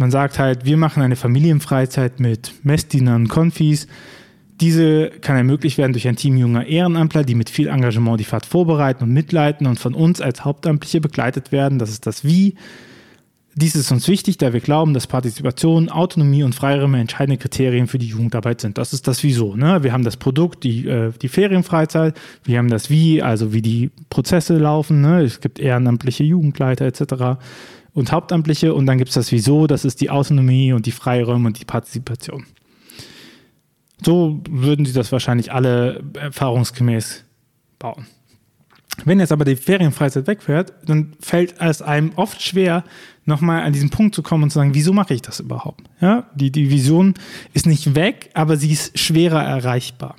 man 0.00 0.10
sagt 0.10 0.38
halt, 0.38 0.64
wir 0.64 0.78
machen 0.78 1.02
eine 1.02 1.14
Familienfreizeit 1.14 2.20
mit 2.20 2.64
Messdienern, 2.64 3.28
Konfis. 3.28 3.86
Diese 4.58 5.10
kann 5.10 5.36
ermöglicht 5.36 5.76
werden 5.76 5.92
durch 5.92 6.08
ein 6.08 6.16
Team 6.16 6.38
junger 6.38 6.64
Ehrenamtler, 6.64 7.22
die 7.22 7.34
mit 7.34 7.50
viel 7.50 7.68
Engagement 7.68 8.18
die 8.18 8.24
Fahrt 8.24 8.46
vorbereiten 8.46 9.04
und 9.04 9.12
mitleiten 9.12 9.66
und 9.66 9.78
von 9.78 9.92
uns 9.92 10.22
als 10.22 10.42
Hauptamtliche 10.42 11.02
begleitet 11.02 11.52
werden. 11.52 11.78
Das 11.78 11.90
ist 11.90 12.06
das 12.06 12.24
Wie. 12.24 12.54
Dies 13.54 13.76
ist 13.76 13.92
uns 13.92 14.08
wichtig, 14.08 14.38
da 14.38 14.54
wir 14.54 14.60
glauben, 14.60 14.94
dass 14.94 15.06
Partizipation, 15.06 15.90
Autonomie 15.90 16.44
und 16.44 16.54
Freiräume 16.54 16.98
entscheidende 16.98 17.36
Kriterien 17.36 17.86
für 17.86 17.98
die 17.98 18.06
Jugendarbeit 18.06 18.62
sind. 18.62 18.78
Das 18.78 18.94
ist 18.94 19.06
das 19.06 19.22
Wieso. 19.22 19.54
Ne? 19.54 19.82
Wir 19.82 19.92
haben 19.92 20.04
das 20.04 20.16
Produkt, 20.16 20.64
die, 20.64 20.86
äh, 20.86 21.12
die 21.20 21.28
Ferienfreizeit, 21.28 22.18
wir 22.44 22.56
haben 22.56 22.68
das 22.68 22.88
Wie, 22.88 23.20
also 23.20 23.52
wie 23.52 23.60
die 23.60 23.90
Prozesse 24.08 24.56
laufen. 24.56 25.02
Ne? 25.02 25.24
Es 25.24 25.42
gibt 25.42 25.58
ehrenamtliche 25.58 26.24
Jugendleiter 26.24 26.86
etc 26.86 27.36
und 28.00 28.12
Hauptamtliche 28.12 28.74
und 28.74 28.86
dann 28.86 28.98
gibt 28.98 29.10
es 29.10 29.14
das 29.14 29.30
Wieso, 29.30 29.66
das 29.66 29.84
ist 29.84 30.00
die 30.00 30.10
Autonomie 30.10 30.72
und 30.72 30.86
die 30.86 30.92
Freiräume 30.92 31.46
und 31.46 31.60
die 31.60 31.64
Partizipation. 31.64 32.46
So 34.04 34.40
würden 34.48 34.86
sie 34.86 34.92
das 34.92 35.12
wahrscheinlich 35.12 35.52
alle 35.52 36.02
erfahrungsgemäß 36.14 37.24
bauen. 37.78 38.06
Wenn 39.04 39.20
jetzt 39.20 39.32
aber 39.32 39.44
die 39.44 39.56
Ferienfreizeit 39.56 40.26
wegfährt, 40.26 40.72
dann 40.84 41.12
fällt 41.20 41.54
es 41.60 41.80
einem 41.80 42.12
oft 42.16 42.42
schwer, 42.42 42.84
nochmal 43.24 43.62
an 43.62 43.72
diesen 43.72 43.90
Punkt 43.90 44.14
zu 44.14 44.22
kommen 44.22 44.44
und 44.44 44.50
zu 44.50 44.58
sagen, 44.58 44.74
wieso 44.74 44.92
mache 44.92 45.14
ich 45.14 45.22
das 45.22 45.40
überhaupt? 45.40 45.82
Ja, 46.00 46.28
die, 46.34 46.50
die 46.50 46.70
Vision 46.70 47.14
ist 47.52 47.66
nicht 47.66 47.94
weg, 47.94 48.30
aber 48.34 48.56
sie 48.56 48.72
ist 48.72 48.98
schwerer 48.98 49.42
erreichbar. 49.42 50.16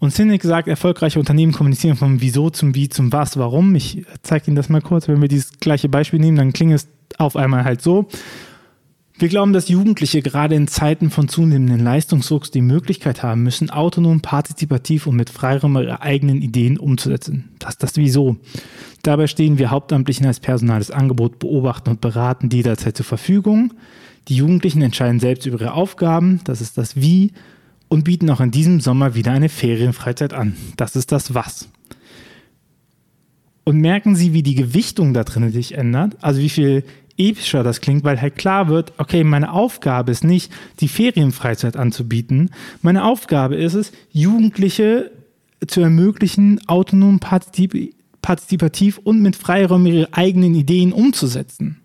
Und 0.00 0.12
Cynic 0.12 0.42
sagt, 0.44 0.68
erfolgreiche 0.68 1.18
Unternehmen 1.18 1.52
kommunizieren 1.52 1.96
vom 1.96 2.20
Wieso 2.20 2.50
zum 2.50 2.74
Wie 2.74 2.88
zum 2.88 3.12
Was, 3.12 3.36
warum. 3.36 3.74
Ich 3.74 4.06
zeige 4.22 4.46
Ihnen 4.46 4.56
das 4.56 4.68
mal 4.68 4.80
kurz. 4.80 5.08
Wenn 5.08 5.20
wir 5.20 5.28
dieses 5.28 5.58
gleiche 5.58 5.88
Beispiel 5.88 6.20
nehmen, 6.20 6.36
dann 6.36 6.52
klingt 6.52 6.74
es 6.74 6.88
auf 7.18 7.34
einmal 7.34 7.64
halt 7.64 7.82
so. 7.82 8.08
Wir 9.20 9.28
glauben, 9.28 9.52
dass 9.52 9.68
Jugendliche 9.68 10.22
gerade 10.22 10.54
in 10.54 10.68
Zeiten 10.68 11.10
von 11.10 11.28
zunehmenden 11.28 11.80
Leistungsdrucks 11.80 12.52
die 12.52 12.60
Möglichkeit 12.60 13.24
haben 13.24 13.42
müssen, 13.42 13.68
autonom, 13.68 14.20
partizipativ 14.20 15.08
und 15.08 15.16
mit 15.16 15.28
Freiraum 15.28 15.76
ihre 15.76 16.02
eigenen 16.02 16.40
Ideen 16.40 16.78
umzusetzen. 16.78 17.50
Das 17.58 17.70
ist 17.70 17.82
das 17.82 17.96
Wieso. 17.96 18.36
Dabei 19.02 19.26
stehen 19.26 19.58
wir 19.58 19.72
Hauptamtlichen 19.72 20.24
als 20.24 20.38
personales 20.38 20.92
Angebot, 20.92 21.40
beobachten 21.40 21.90
und 21.90 22.00
beraten 22.00 22.48
jederzeit 22.50 22.96
zur 22.96 23.06
Verfügung. 23.06 23.74
Die 24.28 24.36
Jugendlichen 24.36 24.82
entscheiden 24.82 25.18
selbst 25.18 25.46
über 25.46 25.60
ihre 25.60 25.72
Aufgaben. 25.72 26.40
Das 26.44 26.60
ist 26.60 26.78
das 26.78 26.94
Wie 26.94 27.32
und 27.88 28.04
bieten 28.04 28.30
auch 28.30 28.40
in 28.40 28.50
diesem 28.50 28.80
Sommer 28.80 29.14
wieder 29.14 29.32
eine 29.32 29.48
Ferienfreizeit 29.48 30.32
an. 30.32 30.56
Das 30.76 30.96
ist 30.96 31.12
das 31.12 31.34
Was. 31.34 31.68
Und 33.64 33.80
merken 33.80 34.16
Sie, 34.16 34.32
wie 34.32 34.42
die 34.42 34.54
Gewichtung 34.54 35.12
da 35.12 35.24
drin 35.24 35.50
sich 35.50 35.76
ändert? 35.76 36.16
Also 36.20 36.40
wie 36.40 36.48
viel 36.48 36.84
epischer 37.18 37.62
das 37.62 37.80
klingt, 37.80 38.04
weil 38.04 38.20
halt 38.20 38.36
klar 38.36 38.68
wird, 38.68 38.92
okay, 38.96 39.24
meine 39.24 39.52
Aufgabe 39.52 40.12
ist 40.12 40.24
nicht, 40.24 40.52
die 40.80 40.88
Ferienfreizeit 40.88 41.76
anzubieten. 41.76 42.50
Meine 42.80 43.04
Aufgabe 43.04 43.56
ist 43.56 43.74
es, 43.74 43.92
Jugendliche 44.10 45.10
zu 45.66 45.80
ermöglichen, 45.80 46.60
autonom, 46.68 47.18
partizipativ 47.18 48.98
und 48.98 49.20
mit 49.20 49.36
Freiraum 49.36 49.84
ihre 49.86 50.14
eigenen 50.14 50.54
Ideen 50.54 50.92
umzusetzen. 50.92 51.80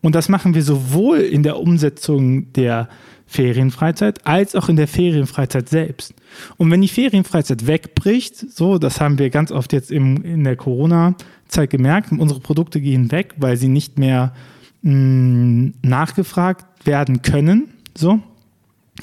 Und 0.00 0.14
das 0.14 0.28
machen 0.28 0.54
wir 0.54 0.62
sowohl 0.62 1.18
in 1.18 1.42
der 1.42 1.60
Umsetzung 1.60 2.52
der 2.54 2.88
Ferienfreizeit 3.32 4.26
als 4.26 4.54
auch 4.54 4.68
in 4.68 4.76
der 4.76 4.86
Ferienfreizeit 4.86 5.68
selbst. 5.68 6.14
Und 6.58 6.70
wenn 6.70 6.82
die 6.82 6.88
Ferienfreizeit 6.88 7.66
wegbricht, 7.66 8.36
so, 8.36 8.78
das 8.78 9.00
haben 9.00 9.18
wir 9.18 9.30
ganz 9.30 9.50
oft 9.50 9.72
jetzt 9.72 9.90
im, 9.90 10.22
in 10.22 10.44
der 10.44 10.56
Corona-Zeit 10.56 11.70
gemerkt, 11.70 12.12
unsere 12.12 12.40
Produkte 12.40 12.80
gehen 12.80 13.10
weg, 13.10 13.34
weil 13.38 13.56
sie 13.56 13.68
nicht 13.68 13.98
mehr 13.98 14.34
mh, 14.82 14.92
mm, 14.92 15.74
nachgefragt 15.82 16.86
werden 16.86 17.22
können, 17.22 17.68
so. 17.96 18.20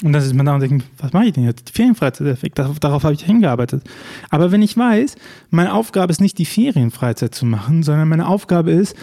Und 0.02 0.12
dann 0.12 0.22
ist 0.22 0.32
man 0.34 0.46
da 0.46 0.54
und 0.54 0.60
denkt, 0.60 0.86
was 0.98 1.12
mache 1.12 1.26
ich 1.26 1.32
denn 1.32 1.44
jetzt? 1.44 1.68
Die 1.68 1.72
Ferienfreizeit 1.72 2.26
ist 2.26 2.42
weg, 2.42 2.54
darauf, 2.54 2.78
darauf 2.78 3.02
habe 3.02 3.14
ich 3.14 3.24
hingearbeitet. 3.24 3.82
Aber 4.30 4.52
wenn 4.52 4.62
ich 4.62 4.76
weiß, 4.76 5.16
meine 5.50 5.74
Aufgabe 5.74 6.12
ist 6.12 6.20
nicht 6.20 6.38
die 6.38 6.46
Ferienfreizeit 6.46 7.34
zu 7.34 7.44
machen, 7.44 7.82
sondern 7.82 8.08
meine 8.08 8.28
Aufgabe 8.28 8.70
ist, 8.70 8.96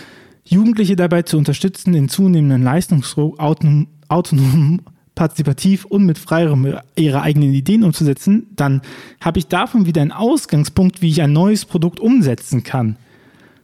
Jugendliche 0.46 0.96
dabei 0.96 1.24
zu 1.24 1.38
unterstützen, 1.38 1.92
den 1.92 2.08
zunehmenden 2.08 2.64
Leistungsdruck 2.64 3.38
autonom, 3.40 4.82
partizipativ 5.18 5.84
und 5.84 6.06
mit 6.06 6.18
Freiraum 6.18 6.76
ihre 6.96 7.22
eigenen 7.22 7.54
Ideen 7.54 7.84
umzusetzen, 7.84 8.48
dann 8.56 8.82
habe 9.20 9.40
ich 9.40 9.48
davon 9.48 9.86
wieder 9.86 10.02
einen 10.02 10.14
Ausgangspunkt, 10.14 11.02
wie 11.02 11.10
ich 11.10 11.22
ein 11.22 11.34
neues 11.34 11.66
Produkt 11.66 12.00
umsetzen 12.00 12.64
kann. 12.64 12.96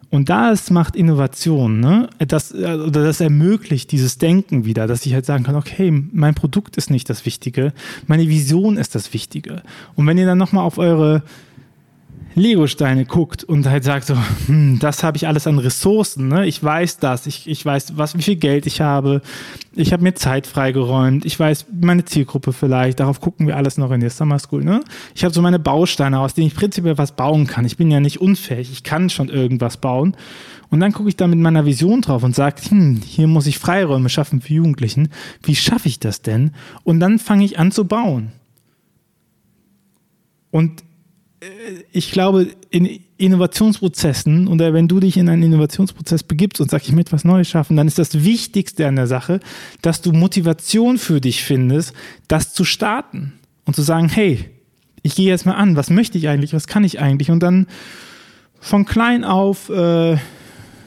Und 0.09 0.29
das 0.29 0.69
macht 0.69 0.95
Innovation, 0.95 1.79
ne? 1.79 2.09
Das, 2.19 2.53
oder 2.53 3.03
das 3.03 3.19
ermöglicht 3.19 3.91
dieses 3.91 4.17
Denken 4.17 4.65
wieder, 4.65 4.85
dass 4.85 5.05
ich 5.05 5.13
halt 5.13 5.25
sagen 5.25 5.43
kann, 5.43 5.55
okay, 5.55 5.91
mein 6.11 6.35
Produkt 6.35 6.77
ist 6.77 6.91
nicht 6.91 7.09
das 7.09 7.25
Wichtige, 7.25 7.73
meine 8.05 8.27
Vision 8.27 8.77
ist 8.77 8.93
das 8.93 9.13
Wichtige. 9.13 9.63
Und 9.95 10.05
wenn 10.05 10.17
ihr 10.17 10.25
dann 10.25 10.37
nochmal 10.37 10.65
auf 10.65 10.77
eure 10.77 11.23
Lego-Steine 12.35 13.05
guckt 13.05 13.43
und 13.43 13.67
halt 13.67 13.83
sagt 13.83 14.07
so, 14.07 14.15
hm, 14.47 14.79
das 14.79 15.03
habe 15.03 15.17
ich 15.17 15.27
alles 15.27 15.45
an 15.45 15.59
Ressourcen, 15.59 16.27
ne? 16.27 16.45
ich 16.45 16.63
weiß 16.63 16.97
das, 16.97 17.27
ich, 17.27 17.47
ich 17.47 17.63
weiß, 17.63 17.97
was, 17.97 18.17
wie 18.17 18.21
viel 18.21 18.35
Geld 18.35 18.65
ich 18.65 18.81
habe, 18.81 19.21
ich 19.75 19.93
habe 19.93 20.03
mir 20.03 20.15
Zeit 20.15 20.47
freigeräumt, 20.47 21.25
ich 21.25 21.39
weiß 21.39 21.67
meine 21.79 22.05
Zielgruppe 22.05 22.53
vielleicht, 22.53 22.99
darauf 22.99 23.21
gucken 23.21 23.47
wir 23.47 23.57
alles 23.57 23.77
noch 23.77 23.91
in 23.91 24.01
der 24.01 24.09
Summer 24.09 24.39
School. 24.39 24.63
Ne? 24.63 24.81
Ich 25.15 25.23
habe 25.23 25.33
so 25.33 25.41
meine 25.41 25.59
Bausteine, 25.59 26.19
aus 26.19 26.33
denen 26.33 26.47
ich 26.47 26.55
prinzipiell 26.55 26.97
was 26.97 27.15
bauen 27.15 27.47
kann. 27.47 27.65
Ich 27.65 27.77
bin 27.77 27.91
ja 27.91 27.99
nicht 27.99 28.19
unfähig, 28.19 28.71
ich 28.71 28.83
kann 28.83 29.09
schon 29.09 29.29
irgendwas 29.29 29.77
bauen. 29.77 30.17
Und 30.69 30.79
dann 30.79 30.91
gucke 30.91 31.09
ich 31.09 31.15
da 31.15 31.27
mit 31.27 31.37
meiner 31.37 31.67
Vision 31.67 32.01
drauf 32.01 32.23
und 32.23 32.33
sage, 32.33 32.61
hm, 32.67 33.01
hier 33.05 33.27
muss 33.27 33.45
ich 33.45 33.59
Freiräume 33.59 34.09
schaffen 34.09 34.41
für 34.41 34.53
Jugendlichen. 34.53 35.09
Wie 35.43 35.55
schaffe 35.55 35.87
ich 35.87 35.99
das 35.99 36.23
denn? 36.23 36.51
Und 36.83 36.99
dann 36.99 37.19
fange 37.19 37.45
ich 37.45 37.59
an 37.59 37.71
zu 37.71 37.85
bauen. 37.85 38.31
Und 40.49 40.83
ich 41.91 42.11
glaube, 42.11 42.47
in 42.69 42.99
Innovationsprozessen 43.17 44.47
oder 44.47 44.73
wenn 44.73 44.87
du 44.87 44.99
dich 44.99 45.17
in 45.17 45.29
einen 45.29 45.43
Innovationsprozess 45.43 46.23
begibst 46.23 46.61
und 46.61 46.69
sagst, 46.69 46.87
ich 46.87 46.93
möchte 46.93 47.11
was 47.11 47.23
Neues 47.23 47.49
schaffen, 47.49 47.77
dann 47.77 47.87
ist 47.87 47.99
das 47.99 48.23
Wichtigste 48.23 48.87
an 48.87 48.95
der 48.95 49.07
Sache, 49.07 49.39
dass 49.81 50.01
du 50.01 50.11
Motivation 50.11 50.97
für 50.97 51.21
dich 51.21 51.43
findest, 51.43 51.93
das 52.27 52.53
zu 52.53 52.65
starten 52.65 53.33
und 53.65 53.75
zu 53.75 53.81
sagen, 53.81 54.09
hey, 54.09 54.49
ich 55.01 55.15
gehe 55.15 55.27
jetzt 55.27 55.45
mal 55.45 55.55
an, 55.55 55.75
was 55.75 55.89
möchte 55.89 56.17
ich 56.17 56.27
eigentlich, 56.27 56.53
was 56.53 56.67
kann 56.67 56.83
ich 56.83 56.99
eigentlich 56.99 57.31
und 57.31 57.41
dann 57.41 57.67
von 58.59 58.85
klein 58.85 59.23
auf 59.23 59.69
äh, 59.69 60.17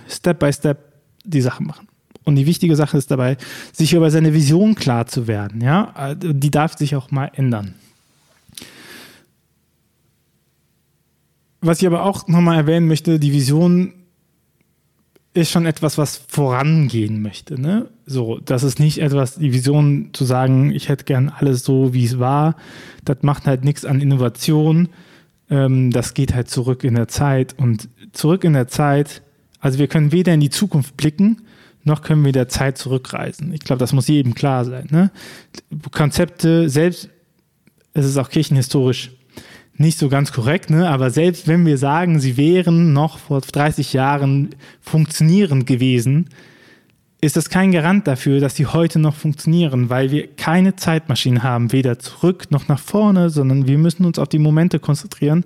Step 0.08 0.38
by 0.38 0.52
Step 0.52 0.78
die 1.25 1.40
Sachen 1.40 1.66
machen. 1.66 1.88
Und 2.25 2.36
die 2.36 2.46
wichtige 2.46 2.75
Sache 2.75 2.98
ist 2.98 3.10
dabei, 3.10 3.36
sich 3.72 3.92
über 3.92 4.10
seine 4.10 4.34
Vision 4.34 4.75
klar 4.75 5.06
zu 5.06 5.28
werden. 5.28 5.60
Ja, 5.60 6.14
die 6.14 6.50
darf 6.50 6.76
sich 6.76 6.96
auch 6.96 7.10
mal 7.12 7.30
ändern. 7.34 7.75
Was 11.60 11.80
ich 11.80 11.86
aber 11.86 12.04
auch 12.04 12.28
nochmal 12.28 12.56
erwähnen 12.56 12.86
möchte, 12.86 13.18
die 13.18 13.32
Vision 13.32 13.92
ist 15.36 15.50
schon 15.50 15.66
etwas, 15.66 15.98
was 15.98 16.16
vorangehen 16.16 17.20
möchte. 17.20 17.60
Ne? 17.60 17.90
So, 18.06 18.38
das 18.38 18.62
ist 18.62 18.78
nicht 18.78 18.98
etwas, 18.98 19.36
die 19.36 19.52
Vision 19.52 20.10
zu 20.12 20.25
sagen, 20.25 20.72
ich 20.72 20.88
hätte 20.88 21.04
gern 21.04 21.28
alles 21.28 21.62
so, 21.62 21.92
wie 21.92 22.04
es 22.04 22.18
war. 22.18 22.56
Das 23.04 23.18
macht 23.22 23.46
halt 23.46 23.62
nichts 23.62 23.84
an 23.84 24.00
Innovation. 24.00 24.88
Ähm, 25.50 25.90
das 25.90 26.14
geht 26.14 26.34
halt 26.34 26.48
zurück 26.48 26.84
in 26.84 26.94
der 26.94 27.08
Zeit. 27.08 27.54
Und 27.58 27.88
zurück 28.12 28.44
in 28.44 28.54
der 28.54 28.68
Zeit, 28.68 29.22
also 29.60 29.78
wir 29.78 29.88
können 29.88 30.10
weder 30.10 30.32
in 30.32 30.40
die 30.40 30.50
Zukunft 30.50 30.96
blicken, 30.96 31.42
noch 31.84 32.02
können 32.02 32.25
wir 32.25 32.32
der 32.32 32.48
Zeit 32.48 32.78
zurückreisen. 32.78 33.52
Ich 33.52 33.60
glaube, 33.60 33.78
das 33.78 33.92
muss 33.92 34.08
jedem 34.08 34.34
klar 34.34 34.64
sein. 34.64 34.88
Ne? 34.90 35.10
Konzepte, 35.92 36.68
selbst, 36.68 37.10
es 37.92 38.06
ist 38.06 38.16
auch 38.16 38.30
kirchenhistorisch 38.30 39.12
nicht 39.78 39.99
so 39.99 40.09
ganz 40.09 40.33
korrekt, 40.33 40.71
ne? 40.71 40.88
aber 40.88 41.11
selbst 41.11 41.49
wenn 41.49 41.66
wir 41.66 41.78
sagen, 41.78 42.18
sie 42.21 42.37
wären 42.37 42.92
noch 42.92 43.18
vor 43.18 43.40
30 43.40 43.92
Jahren 43.92 44.50
funktionierend 44.80 45.66
gewesen, 45.66 46.30
ist 47.21 47.37
das 47.37 47.50
kein 47.50 47.73
Garant 47.73 48.06
dafür, 48.06 48.40
dass 48.40 48.56
sie 48.56 48.66
heute 48.66 48.99
noch 48.99 49.14
funktionieren, 49.14 49.90
weil 49.90 50.11
wir 50.11 50.28
keine 50.28 50.76
Zeitmaschine 50.76 51.43
haben, 51.43 51.73
weder 51.73 51.99
zurück 51.99 52.47
noch 52.50 52.69
nach 52.69 52.78
vorne, 52.78 53.30
sondern 53.30 53.67
wir 53.67 53.78
müssen 53.78 54.04
uns 54.04 54.19
auf 54.19 54.28
die 54.28 54.39
Momente 54.39 54.78
konzentrieren 54.78 55.45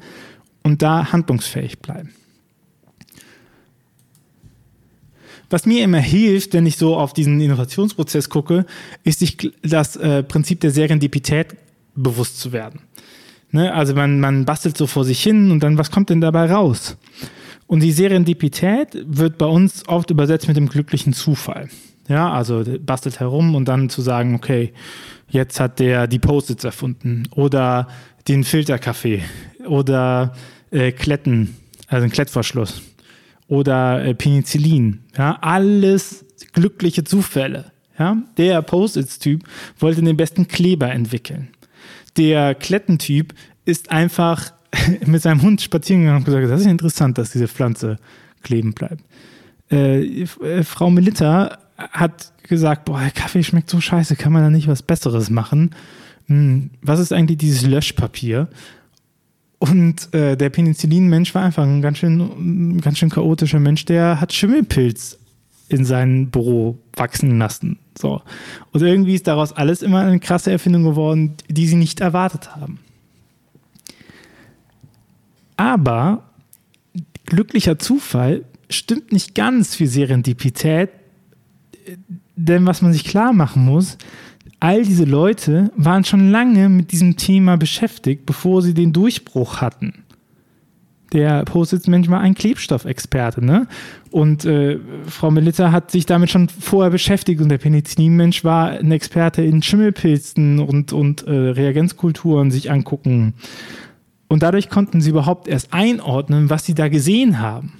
und 0.63 0.83
da 0.83 1.13
handlungsfähig 1.13 1.79
bleiben. 1.79 2.11
Was 5.49 5.67
mir 5.67 5.83
immer 5.83 5.99
hilft, 5.99 6.55
wenn 6.55 6.67
ich 6.67 6.77
so 6.77 6.97
auf 6.97 7.13
diesen 7.13 7.41
Innovationsprozess 7.41 8.29
gucke, 8.29 8.67
ist 9.03 9.19
sich 9.19 9.37
das 9.63 9.97
äh, 9.97 10.23
Prinzip 10.23 10.61
der 10.61 10.71
Serendipität 10.71 11.57
bewusst 11.97 12.39
zu 12.39 12.53
werden. 12.53 12.81
Ne? 13.53 13.73
Also 13.73 13.95
man, 13.95 14.21
man 14.21 14.45
bastelt 14.45 14.77
so 14.77 14.87
vor 14.87 15.05
sich 15.05 15.23
hin 15.23 15.51
und 15.51 15.63
dann, 15.63 15.79
was 15.79 15.91
kommt 15.91 16.11
denn 16.11 16.21
dabei 16.21 16.51
raus? 16.51 16.97
Und 17.67 17.81
die 17.83 17.93
Serendipität 17.93 19.05
wird 19.07 19.39
bei 19.39 19.47
uns 19.47 19.87
oft 19.87 20.11
übersetzt 20.11 20.49
mit 20.49 20.57
dem 20.57 20.69
glücklichen 20.69 21.13
Zufall. 21.13 21.69
Ja, 22.09 22.33
also 22.33 22.65
bastelt 22.81 23.21
herum 23.21 23.55
und 23.55 23.67
dann 23.67 23.89
zu 23.89 24.03
sagen, 24.03 24.35
okay, 24.35 24.73
jetzt 25.29 25.61
hat 25.61 25.79
der 25.79 26.09
die 26.09 26.19
Post-its 26.19 26.65
erfunden 26.65 27.29
oder 27.31 27.87
den 28.27 28.43
Filterkaffee 28.43 29.23
oder 29.67 30.35
äh, 30.73 30.91
Kletten, 30.91 31.55
also 31.87 32.05
ein 32.05 32.11
Klettverschluss 32.11 32.83
oder 33.47 34.05
äh, 34.05 34.15
Penicillin. 34.15 35.03
Ja, 35.17 35.39
alles 35.41 36.25
glückliche 36.53 37.05
Zufälle. 37.05 37.71
Ja, 37.97 38.17
der 38.37 38.63
Post-its-Typ 38.63 39.45
wollte 39.79 40.03
den 40.03 40.17
besten 40.17 40.49
Kleber 40.49 40.91
entwickeln 40.91 41.51
der 42.17 42.55
Klettentyp 42.55 43.35
ist 43.65 43.91
einfach 43.91 44.53
mit 45.07 45.23
seinem 45.23 45.43
Hund 45.43 45.61
spazieren 45.61 46.03
gegangen 46.03 46.19
und 46.19 46.25
gesagt, 46.25 46.49
das 46.49 46.61
ist 46.61 46.67
interessant, 46.67 47.19
dass 47.19 47.31
diese 47.31 47.49
Pflanze 47.49 47.99
kleben 48.43 48.73
bleibt. 48.73 49.05
Äh, 49.71 50.23
äh, 50.23 50.65
Frau 50.65 50.91
Melitta 50.91 51.59
hat 51.77 52.33
gesagt, 52.43 52.85
boah, 52.85 53.01
der 53.01 53.11
Kaffee 53.11 53.43
schmeckt 53.43 53.71
so 53.71 53.81
scheiße, 53.81 54.17
kann 54.17 54.33
man 54.33 54.43
da 54.43 54.51
nicht 54.51 54.69
was 54.69 54.83
Besseres 54.83 55.31
machen? 55.31 55.71
Hm, 56.27 56.71
was 56.83 57.01
ist 57.01 57.13
eigentlich 57.13 57.39
dieses 57.39 57.63
Löschpapier? 57.63 58.49
Und 59.59 60.13
äh, 60.15 60.37
der 60.37 60.51
Penicillin-Mensch 60.51 61.35
war 61.35 61.45
einfach 61.45 61.65
ein 61.65 61.83
ganz 61.83 61.99
schön, 61.99 62.81
ganz 62.81 62.99
schön 62.99 63.11
chaotischer 63.11 63.61
Mensch, 63.61 63.85
der 63.85 64.21
hat 64.21 64.33
Schimmelpilz 64.33 65.19
in 65.69 65.85
sein 65.85 66.31
Büro 66.31 66.79
wachsen 66.95 67.39
lassen. 67.39 67.79
So. 68.01 68.23
Und 68.73 68.83
irgendwie 68.83 69.15
ist 69.15 69.27
daraus 69.27 69.53
alles 69.53 69.83
immer 69.83 70.01
eine 70.01 70.21
krasse 70.21 70.51
Erfindung 70.51 70.85
geworden, 70.85 71.35
die 71.49 71.67
sie 71.67 71.77
nicht 71.77 72.01
erwartet 72.01 72.57
haben. 72.57 72.81
Aber 75.57 76.25
glücklicher 77.27 77.79
Zufall 77.79 78.45
stimmt 78.71 79.13
nicht 79.13 79.35
ganz 79.35 79.75
für 79.75 79.87
Serendipität, 79.87 80.91
denn 82.37 82.67
was 82.67 82.83
man 82.83 82.93
sich 82.93 83.05
klar 83.05 83.33
machen 83.33 83.65
muss, 83.65 83.99
all 84.61 84.83
diese 84.83 85.05
Leute 85.05 85.71
waren 85.77 86.05
schon 86.05 86.31
lange 86.31 86.69
mit 86.69 86.93
diesem 86.93 87.17
Thema 87.17 87.57
beschäftigt, 87.57 88.25
bevor 88.25 88.63
sie 88.63 88.75
den 88.75 88.93
Durchbruch 88.93 89.61
hatten 89.61 90.05
der 91.13 91.45
Post-its-Mensch 91.45 92.09
war 92.09 92.21
ein 92.21 92.35
Klebstoffexperte. 92.35 93.45
Ne? 93.45 93.67
Und 94.11 94.45
äh, 94.45 94.79
Frau 95.07 95.31
Melita 95.31 95.73
hat 95.73 95.91
sich 95.91 96.07
damit 96.07 96.31
schon 96.31 96.49
vorher 96.49 96.91
beschäftigt 96.91 97.41
und 97.41 97.49
der 97.49 97.59
Penicillin-Mensch 97.59 98.45
war 98.45 98.71
ein 98.71 98.93
Experte 98.93 99.43
in 99.43 99.63
Schimmelpilzen 99.63 100.59
und, 100.61 100.93
und 100.93 101.27
äh, 101.27 101.31
Reagenzkulturen 101.31 102.51
sich 102.51 102.71
angucken. 102.71 103.35
Und 104.29 104.43
dadurch 104.43 104.69
konnten 104.69 105.01
sie 105.01 105.11
überhaupt 105.11 105.49
erst 105.49 105.73
einordnen, 105.73 106.51
was 106.51 106.65
sie 106.65 106.75
da 106.75 106.89
gesehen 106.89 107.41
haben. 107.41 107.73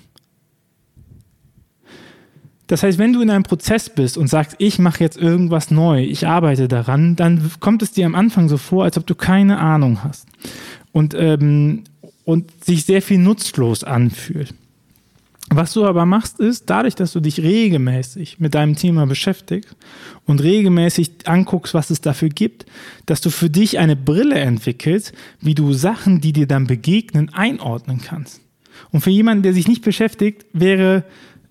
Das 2.71 2.85
heißt, 2.85 2.99
wenn 2.99 3.13
du 3.13 3.21
in 3.21 3.31
einem 3.31 3.43
Prozess 3.43 3.91
bist 3.91 4.17
und 4.17 4.29
sagst, 4.29 4.55
ich 4.59 4.79
mache 4.79 5.03
jetzt 5.03 5.17
irgendwas 5.17 5.73
neu, 5.73 6.05
ich 6.05 6.29
arbeite 6.29 6.69
daran, 6.69 7.17
dann 7.17 7.51
kommt 7.59 7.83
es 7.83 7.91
dir 7.91 8.07
am 8.07 8.15
Anfang 8.15 8.49
so 8.49 8.59
vor, 8.59 8.85
als 8.85 8.97
ob 8.97 9.09
du 9.09 9.17
keine 9.17 9.59
Ahnung 9.59 10.05
hast. 10.05 10.29
Und 10.93 11.15
ähm, 11.15 11.83
und 12.31 12.65
sich 12.65 12.85
sehr 12.85 13.03
viel 13.03 13.19
nutzlos 13.19 13.83
anfühlt. 13.83 14.55
Was 15.53 15.73
du 15.73 15.85
aber 15.85 16.07
machst, 16.07 16.39
ist, 16.39 16.71
dadurch, 16.71 16.95
dass 16.95 17.13
du 17.13 17.19
dich 17.19 17.41
regelmäßig 17.41 18.39
mit 18.39 18.55
deinem 18.55 18.77
Thema 18.77 19.05
beschäftigst 19.05 19.75
und 20.27 20.41
regelmäßig 20.41 21.27
anguckst, 21.27 21.75
was 21.75 21.91
es 21.91 22.01
dafür 22.01 22.29
gibt, 22.29 22.67
dass 23.07 23.21
du 23.21 23.31
für 23.31 23.51
dich 23.51 23.81
eine 23.81 23.97
Brille 23.97 24.37
entwickelst, 24.37 25.13
wie 25.41 25.57
du 25.57 25.73
Sachen, 25.73 26.21
die 26.21 26.33
dir 26.33 26.47
dann 26.47 26.69
begegnen, 26.69 27.35
einordnen 27.35 28.01
kannst. 28.01 28.41
Und 28.93 29.01
für 29.01 29.11
jemanden, 29.11 29.43
der 29.43 29.53
sich 29.53 29.67
nicht 29.67 29.83
beschäftigt, 29.83 30.47
wäre 30.53 31.03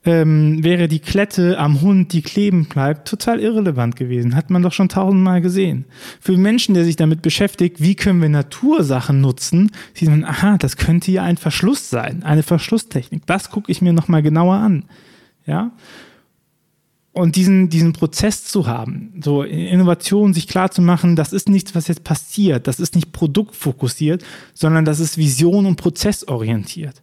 ähm, 0.06 0.64
wäre 0.64 0.88
die 0.88 1.00
Klette 1.00 1.58
am 1.60 1.82
Hund, 1.82 2.14
die 2.14 2.22
kleben 2.22 2.66
bleibt, 2.66 3.08
total 3.08 3.40
irrelevant 3.40 3.96
gewesen. 3.96 4.36
Hat 4.36 4.50
man 4.50 4.64
doch 4.64 4.72
schon 4.72 4.90
tausendmal 4.90 5.42
gesehen. 5.42 5.86
Für 6.22 6.38
Menschen, 6.38 6.74
der 6.74 6.86
sich 6.86 6.96
damit 6.96 7.22
beschäftigt, 7.22 7.82
wie 7.82 7.96
können 7.96 8.22
wir 8.22 8.30
Natursachen 8.30 9.20
nutzen, 9.20 9.72
sieht 9.94 10.10
man, 10.10 10.24
aha, 10.24 10.58
das 10.58 10.78
könnte 10.78 11.12
ja 11.12 11.24
ein 11.24 11.38
Verschluss 11.38 11.90
sein, 11.90 12.24
eine 12.24 12.44
Verschlusstechnik. 12.44 13.26
Das 13.26 13.50
gucke 13.50 13.72
ich 13.72 13.82
mir 13.82 13.94
nochmal 13.94 14.24
genauer 14.24 14.56
an. 14.56 14.86
Ja. 15.46 15.72
Und 17.12 17.36
diesen, 17.36 17.70
diesen 17.70 17.92
Prozess 17.92 18.46
zu 18.46 18.68
haben, 18.68 19.20
so 19.22 19.44
Innovation 19.44 20.34
sich 20.34 20.48
klar 20.48 20.72
zu 20.72 20.82
machen, 20.82 21.18
das 21.18 21.34
ist 21.34 21.50
nichts, 21.50 21.76
was 21.76 21.88
jetzt 21.88 22.04
passiert, 22.06 22.68
das 22.68 22.80
ist 22.80 22.96
nicht 22.96 23.12
produktfokussiert, 23.12 24.24
sondern 24.54 24.86
das 24.86 25.02
ist 25.02 25.18
vision- 25.18 25.66
und 25.66 25.76
prozessorientiert. 25.76 27.02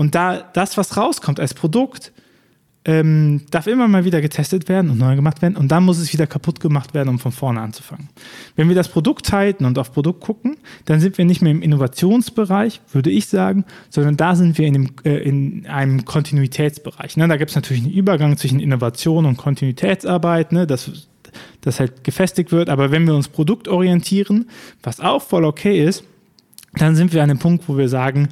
Und 0.00 0.14
da 0.14 0.38
das, 0.54 0.78
was 0.78 0.96
rauskommt 0.96 1.38
als 1.38 1.52
Produkt, 1.52 2.12
ähm, 2.86 3.42
darf 3.50 3.66
immer 3.66 3.86
mal 3.86 4.06
wieder 4.06 4.22
getestet 4.22 4.66
werden 4.66 4.90
und 4.90 4.96
neu 4.96 5.14
gemacht 5.14 5.42
werden 5.42 5.58
und 5.58 5.68
dann 5.68 5.82
muss 5.84 5.98
es 5.98 6.10
wieder 6.14 6.26
kaputt 6.26 6.58
gemacht 6.58 6.94
werden, 6.94 7.10
um 7.10 7.18
von 7.18 7.32
vorne 7.32 7.60
anzufangen. 7.60 8.08
Wenn 8.56 8.68
wir 8.68 8.74
das 8.74 8.88
Produkt 8.88 9.30
halten 9.30 9.66
und 9.66 9.78
auf 9.78 9.92
Produkt 9.92 10.22
gucken, 10.22 10.56
dann 10.86 11.00
sind 11.00 11.18
wir 11.18 11.26
nicht 11.26 11.42
mehr 11.42 11.52
im 11.52 11.60
Innovationsbereich, 11.60 12.80
würde 12.90 13.10
ich 13.10 13.26
sagen, 13.26 13.66
sondern 13.90 14.16
da 14.16 14.36
sind 14.36 14.56
wir 14.56 14.66
in, 14.66 14.72
dem, 14.72 14.90
äh, 15.04 15.18
in 15.18 15.66
einem 15.66 16.06
Kontinuitätsbereich. 16.06 17.18
Ne? 17.18 17.28
Da 17.28 17.36
gibt 17.36 17.50
es 17.50 17.54
natürlich 17.54 17.82
einen 17.82 17.92
Übergang 17.92 18.38
zwischen 18.38 18.58
Innovation 18.58 19.26
und 19.26 19.36
Kontinuitätsarbeit, 19.36 20.52
ne? 20.52 20.66
dass 20.66 21.08
das 21.60 21.78
halt 21.78 22.04
gefestigt 22.04 22.52
wird. 22.52 22.70
Aber 22.70 22.90
wenn 22.90 23.06
wir 23.06 23.14
uns 23.14 23.28
produktorientieren, 23.28 24.48
was 24.82 24.98
auch 24.98 25.20
voll 25.20 25.44
okay 25.44 25.84
ist, 25.84 26.04
dann 26.72 26.96
sind 26.96 27.12
wir 27.12 27.22
an 27.22 27.28
dem 27.28 27.38
Punkt, 27.38 27.68
wo 27.68 27.76
wir 27.76 27.90
sagen, 27.90 28.30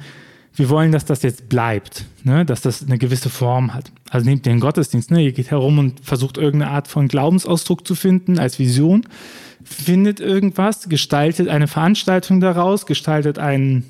wir 0.59 0.69
wollen, 0.69 0.91
dass 0.91 1.05
das 1.05 1.23
jetzt 1.23 1.49
bleibt, 1.49 2.05
ne? 2.23 2.45
dass 2.45 2.61
das 2.61 2.83
eine 2.83 2.97
gewisse 2.97 3.29
Form 3.29 3.73
hat. 3.73 3.91
Also 4.09 4.25
nehmt 4.27 4.45
den 4.45 4.59
Gottesdienst, 4.59 5.09
ne? 5.09 5.23
ihr 5.23 5.31
geht 5.31 5.51
herum 5.51 5.79
und 5.79 6.05
versucht 6.05 6.37
irgendeine 6.37 6.71
Art 6.71 6.87
von 6.87 7.07
Glaubensausdruck 7.07 7.87
zu 7.87 7.95
finden 7.95 8.37
als 8.37 8.59
Vision, 8.59 9.07
findet 9.63 10.19
irgendwas, 10.19 10.89
gestaltet 10.89 11.47
eine 11.47 11.67
Veranstaltung 11.67 12.41
daraus, 12.41 12.85
gestaltet 12.85 13.39
ein 13.39 13.85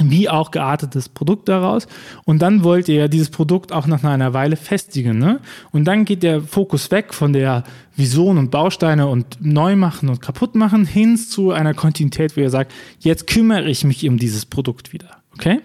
wie 0.00 0.28
auch 0.28 0.50
geartetes 0.52 1.08
Produkt 1.08 1.48
daraus. 1.48 1.88
Und 2.24 2.40
dann 2.40 2.62
wollt 2.62 2.88
ihr 2.88 3.08
dieses 3.08 3.30
Produkt 3.30 3.72
auch 3.72 3.86
nach 3.86 4.04
einer 4.04 4.32
Weile 4.32 4.56
festigen. 4.56 5.18
Ne? 5.18 5.40
Und 5.72 5.84
dann 5.84 6.04
geht 6.04 6.22
der 6.22 6.40
Fokus 6.40 6.90
weg 6.90 7.12
von 7.12 7.32
der 7.32 7.64
Vision 7.96 8.38
und 8.38 8.50
Bausteine 8.50 9.08
und 9.08 9.38
neu 9.40 9.74
machen 9.74 10.08
und 10.08 10.22
kaputt 10.22 10.54
machen 10.54 10.84
hin 10.84 11.16
zu 11.16 11.50
einer 11.50 11.74
Kontinuität, 11.74 12.36
wo 12.36 12.40
ihr 12.40 12.50
sagt, 12.50 12.72
jetzt 13.00 13.26
kümmere 13.26 13.68
ich 13.68 13.82
mich 13.82 14.08
um 14.08 14.18
dieses 14.18 14.46
Produkt 14.46 14.92
wieder. 14.92 15.18
Okay? 15.38 15.60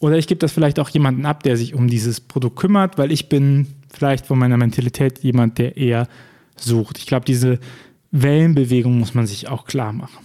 Oder 0.00 0.18
ich 0.18 0.26
gebe 0.26 0.38
das 0.38 0.52
vielleicht 0.52 0.78
auch 0.78 0.90
jemanden 0.90 1.24
ab, 1.24 1.42
der 1.42 1.56
sich 1.56 1.74
um 1.74 1.88
dieses 1.88 2.20
Produkt 2.20 2.56
kümmert, 2.56 2.98
weil 2.98 3.10
ich 3.10 3.28
bin 3.28 3.66
vielleicht 3.90 4.26
von 4.26 4.38
meiner 4.38 4.58
Mentalität 4.58 5.20
jemand, 5.20 5.58
der 5.58 5.76
eher 5.76 6.08
sucht. 6.56 6.98
Ich 6.98 7.06
glaube, 7.06 7.24
diese 7.24 7.58
Wellenbewegung 8.10 8.98
muss 8.98 9.14
man 9.14 9.26
sich 9.26 9.48
auch 9.48 9.64
klar 9.64 9.92
machen. 9.92 10.24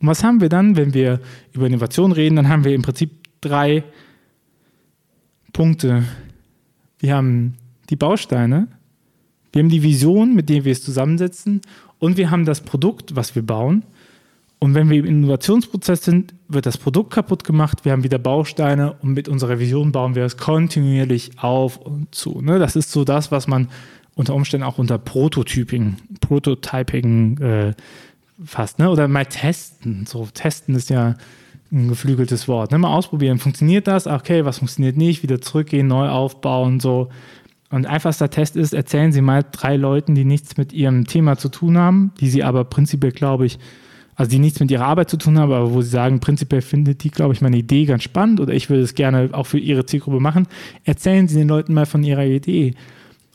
Und 0.00 0.08
was 0.08 0.24
haben 0.24 0.40
wir 0.40 0.48
dann, 0.48 0.76
wenn 0.76 0.94
wir 0.94 1.20
über 1.52 1.66
Innovation 1.66 2.12
reden? 2.12 2.36
Dann 2.36 2.48
haben 2.48 2.64
wir 2.64 2.74
im 2.74 2.82
Prinzip 2.82 3.10
drei 3.40 3.84
Punkte. 5.52 6.04
Wir 6.98 7.14
haben 7.14 7.54
die 7.90 7.96
Bausteine, 7.96 8.68
wir 9.52 9.62
haben 9.62 9.70
die 9.70 9.82
Vision, 9.82 10.34
mit 10.34 10.48
der 10.48 10.64
wir 10.64 10.72
es 10.72 10.82
zusammensetzen 10.82 11.60
und 11.98 12.16
wir 12.16 12.30
haben 12.30 12.44
das 12.44 12.60
Produkt, 12.60 13.14
was 13.16 13.34
wir 13.34 13.42
bauen. 13.42 13.84
Und 14.60 14.74
wenn 14.74 14.90
wir 14.90 14.98
im 14.98 15.04
Innovationsprozess 15.04 16.04
sind, 16.04 16.34
wird 16.48 16.66
das 16.66 16.78
Produkt 16.78 17.12
kaputt 17.12 17.44
gemacht, 17.44 17.84
wir 17.84 17.92
haben 17.92 18.02
wieder 18.02 18.18
Bausteine 18.18 18.94
und 18.94 19.12
mit 19.12 19.28
unserer 19.28 19.60
Vision 19.60 19.92
bauen 19.92 20.16
wir 20.16 20.24
es 20.24 20.36
kontinuierlich 20.36 21.30
auf 21.38 21.76
und 21.76 22.12
zu. 22.12 22.40
Ne? 22.40 22.58
Das 22.58 22.74
ist 22.74 22.90
so 22.90 23.04
das, 23.04 23.30
was 23.30 23.46
man 23.46 23.68
unter 24.16 24.34
Umständen 24.34 24.66
auch 24.66 24.78
unter 24.78 24.98
Prototyping, 24.98 25.96
Prototyping 26.20 27.38
äh, 27.38 27.74
fasst. 28.44 28.80
Ne? 28.80 28.90
Oder 28.90 29.06
mal 29.06 29.26
testen. 29.26 30.06
So 30.06 30.26
testen 30.34 30.74
ist 30.74 30.90
ja 30.90 31.14
ein 31.70 31.88
geflügeltes 31.88 32.48
Wort. 32.48 32.72
Ne? 32.72 32.78
Mal 32.78 32.92
ausprobieren, 32.92 33.38
funktioniert 33.38 33.86
das? 33.86 34.08
Okay, 34.08 34.44
was 34.44 34.58
funktioniert 34.58 34.96
nicht? 34.96 35.22
Wieder 35.22 35.40
zurückgehen, 35.40 35.86
neu 35.86 36.08
aufbauen, 36.08 36.80
so. 36.80 37.10
Und 37.70 37.86
einfachster 37.86 38.30
Test 38.30 38.56
ist, 38.56 38.72
erzählen 38.72 39.12
Sie 39.12 39.20
mal 39.20 39.44
drei 39.52 39.76
Leuten, 39.76 40.14
die 40.14 40.24
nichts 40.24 40.56
mit 40.56 40.72
Ihrem 40.72 41.06
Thema 41.06 41.36
zu 41.36 41.50
tun 41.50 41.76
haben, 41.76 42.12
die 42.18 42.30
Sie 42.30 42.42
aber 42.42 42.64
prinzipiell, 42.64 43.12
glaube 43.12 43.44
ich, 43.44 43.58
also 44.18 44.32
die 44.32 44.40
nichts 44.40 44.58
mit 44.58 44.70
ihrer 44.72 44.84
Arbeit 44.84 45.08
zu 45.08 45.16
tun 45.16 45.38
haben, 45.38 45.52
aber 45.52 45.72
wo 45.72 45.80
sie 45.80 45.90
sagen, 45.90 46.18
prinzipiell 46.18 46.60
findet 46.60 47.04
die, 47.04 47.10
glaube 47.10 47.34
ich, 47.34 47.40
meine 47.40 47.56
Idee 47.56 47.84
ganz 47.84 48.02
spannend 48.02 48.40
oder 48.40 48.52
ich 48.52 48.68
würde 48.68 48.82
es 48.82 48.96
gerne 48.96 49.30
auch 49.32 49.46
für 49.46 49.60
ihre 49.60 49.86
Zielgruppe 49.86 50.18
machen, 50.18 50.48
erzählen 50.84 51.28
sie 51.28 51.38
den 51.38 51.48
Leuten 51.48 51.72
mal 51.72 51.86
von 51.86 52.02
ihrer 52.02 52.24
Idee. 52.24 52.74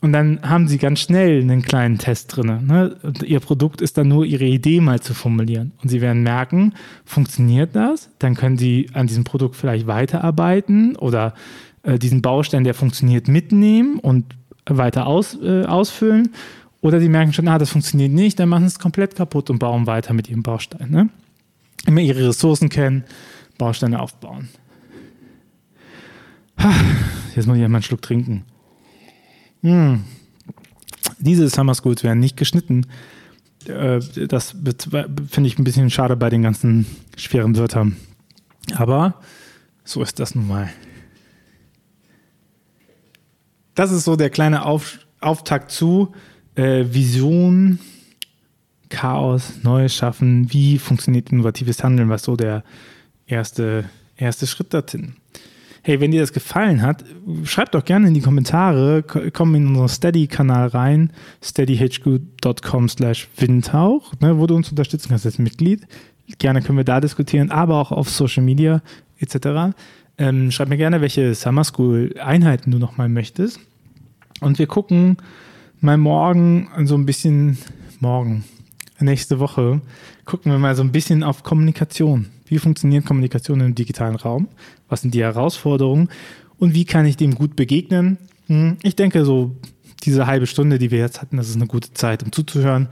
Und 0.02 0.12
dann 0.12 0.40
haben 0.42 0.68
sie 0.68 0.76
ganz 0.76 1.00
schnell 1.00 1.40
einen 1.40 1.62
kleinen 1.62 1.96
Test 1.96 2.36
drin. 2.36 2.66
Ne? 2.66 2.96
ihr 3.24 3.40
Produkt 3.40 3.80
ist 3.80 3.96
dann 3.96 4.08
nur 4.08 4.26
ihre 4.26 4.44
Idee 4.44 4.82
mal 4.82 5.00
zu 5.00 5.14
formulieren. 5.14 5.72
Und 5.82 5.88
sie 5.88 6.02
werden 6.02 6.22
merken, 6.22 6.74
funktioniert 7.06 7.74
das? 7.74 8.10
Dann 8.18 8.34
können 8.34 8.58
sie 8.58 8.90
an 8.92 9.06
diesem 9.06 9.24
Produkt 9.24 9.56
vielleicht 9.56 9.86
weiterarbeiten 9.86 10.96
oder 10.96 11.32
äh, 11.82 11.98
diesen 11.98 12.20
Baustein, 12.20 12.64
der 12.64 12.74
funktioniert, 12.74 13.26
mitnehmen 13.26 13.98
und 13.98 14.26
weiter 14.66 15.06
aus, 15.06 15.38
äh, 15.42 15.64
ausfüllen. 15.64 16.34
Oder 16.84 17.00
die 17.00 17.08
merken 17.08 17.32
schon, 17.32 17.48
ah, 17.48 17.56
das 17.56 17.70
funktioniert 17.70 18.12
nicht, 18.12 18.38
dann 18.38 18.50
machen 18.50 18.64
sie 18.64 18.74
es 18.74 18.78
komplett 18.78 19.16
kaputt 19.16 19.48
und 19.48 19.58
bauen 19.58 19.86
weiter 19.86 20.12
mit 20.12 20.28
ihrem 20.28 20.42
Baustein. 20.42 20.90
Ne? 20.90 21.08
Immer 21.86 22.02
ihre 22.02 22.28
Ressourcen 22.28 22.68
kennen, 22.68 23.04
Bausteine 23.56 24.00
aufbauen. 24.00 24.50
Jetzt 27.34 27.46
muss 27.46 27.56
ich 27.56 27.64
einmal 27.64 27.78
einen 27.78 27.82
Schluck 27.84 28.02
trinken. 28.02 28.44
Hm. 29.62 30.04
Diese 31.18 31.48
Summer 31.48 31.74
Schools 31.74 32.04
werden 32.04 32.20
nicht 32.20 32.36
geschnitten. 32.36 32.86
Äh, 33.66 34.00
das 34.28 34.50
finde 34.50 35.46
ich 35.46 35.58
ein 35.58 35.64
bisschen 35.64 35.88
schade 35.88 36.16
bei 36.16 36.28
den 36.28 36.42
ganzen 36.42 36.84
schweren 37.16 37.56
Wörtern. 37.56 37.96
Aber 38.74 39.22
so 39.84 40.02
ist 40.02 40.20
das 40.20 40.34
nun 40.34 40.48
mal. 40.48 40.68
Das 43.74 43.90
ist 43.90 44.04
so 44.04 44.16
der 44.16 44.28
kleine 44.28 44.66
Auf 44.66 44.98
Auftakt 45.22 45.70
zu 45.70 46.12
äh, 46.56 46.84
Vision, 46.88 47.78
Chaos, 48.88 49.54
Neues 49.62 49.94
schaffen, 49.94 50.52
wie 50.52 50.78
funktioniert 50.78 51.30
innovatives 51.30 51.82
Handeln, 51.82 52.08
was 52.08 52.22
so 52.22 52.36
der 52.36 52.62
erste, 53.26 53.84
erste 54.16 54.46
Schritt 54.46 54.72
dorthin. 54.72 55.14
Hey, 55.82 56.00
wenn 56.00 56.12
dir 56.12 56.20
das 56.20 56.32
gefallen 56.32 56.80
hat, 56.80 57.04
schreib 57.44 57.72
doch 57.72 57.84
gerne 57.84 58.08
in 58.08 58.14
die 58.14 58.22
Kommentare, 58.22 59.02
komm 59.02 59.54
in 59.54 59.66
unseren 59.66 59.88
Steady-Kanal 59.88 60.68
rein, 60.68 61.12
steadyhq.com 61.42 62.88
slash 62.88 63.28
windhauch, 63.36 64.14
ne, 64.20 64.38
wo 64.38 64.46
du 64.46 64.56
uns 64.56 64.70
unterstützen 64.70 65.10
kannst 65.10 65.26
als 65.26 65.38
Mitglied. 65.38 65.86
Gerne 66.38 66.62
können 66.62 66.78
wir 66.78 66.84
da 66.84 67.02
diskutieren, 67.02 67.50
aber 67.50 67.76
auch 67.76 67.92
auf 67.92 68.08
Social 68.08 68.42
Media 68.42 68.80
etc. 69.18 69.76
Ähm, 70.16 70.50
schreib 70.50 70.68
mir 70.70 70.78
gerne, 70.78 71.02
welche 71.02 71.34
Summer 71.34 71.64
School 71.64 72.14
Einheiten 72.18 72.70
du 72.70 72.78
nochmal 72.78 73.10
möchtest. 73.10 73.60
Und 74.40 74.58
wir 74.58 74.66
gucken, 74.66 75.18
mal 75.84 75.98
morgen 75.98 76.68
so 76.84 76.94
ein 76.96 77.06
bisschen, 77.06 77.58
morgen, 78.00 78.44
nächste 78.98 79.38
Woche, 79.38 79.82
gucken 80.24 80.50
wir 80.50 80.58
mal 80.58 80.74
so 80.74 80.82
ein 80.82 80.92
bisschen 80.92 81.22
auf 81.22 81.42
Kommunikation. 81.42 82.26
Wie 82.46 82.58
funktioniert 82.58 83.04
Kommunikation 83.04 83.60
im 83.60 83.74
digitalen 83.74 84.16
Raum? 84.16 84.48
Was 84.88 85.02
sind 85.02 85.14
die 85.14 85.22
Herausforderungen? 85.22 86.08
Und 86.58 86.74
wie 86.74 86.86
kann 86.86 87.04
ich 87.04 87.16
dem 87.16 87.34
gut 87.34 87.54
begegnen? 87.54 88.16
Hm, 88.46 88.78
ich 88.82 88.96
denke, 88.96 89.24
so 89.24 89.54
diese 90.04 90.26
halbe 90.26 90.46
Stunde, 90.46 90.78
die 90.78 90.90
wir 90.90 90.98
jetzt 90.98 91.20
hatten, 91.20 91.36
das 91.36 91.48
ist 91.48 91.56
eine 91.56 91.66
gute 91.66 91.92
Zeit, 91.92 92.22
um 92.22 92.32
zuzuhören. 92.32 92.88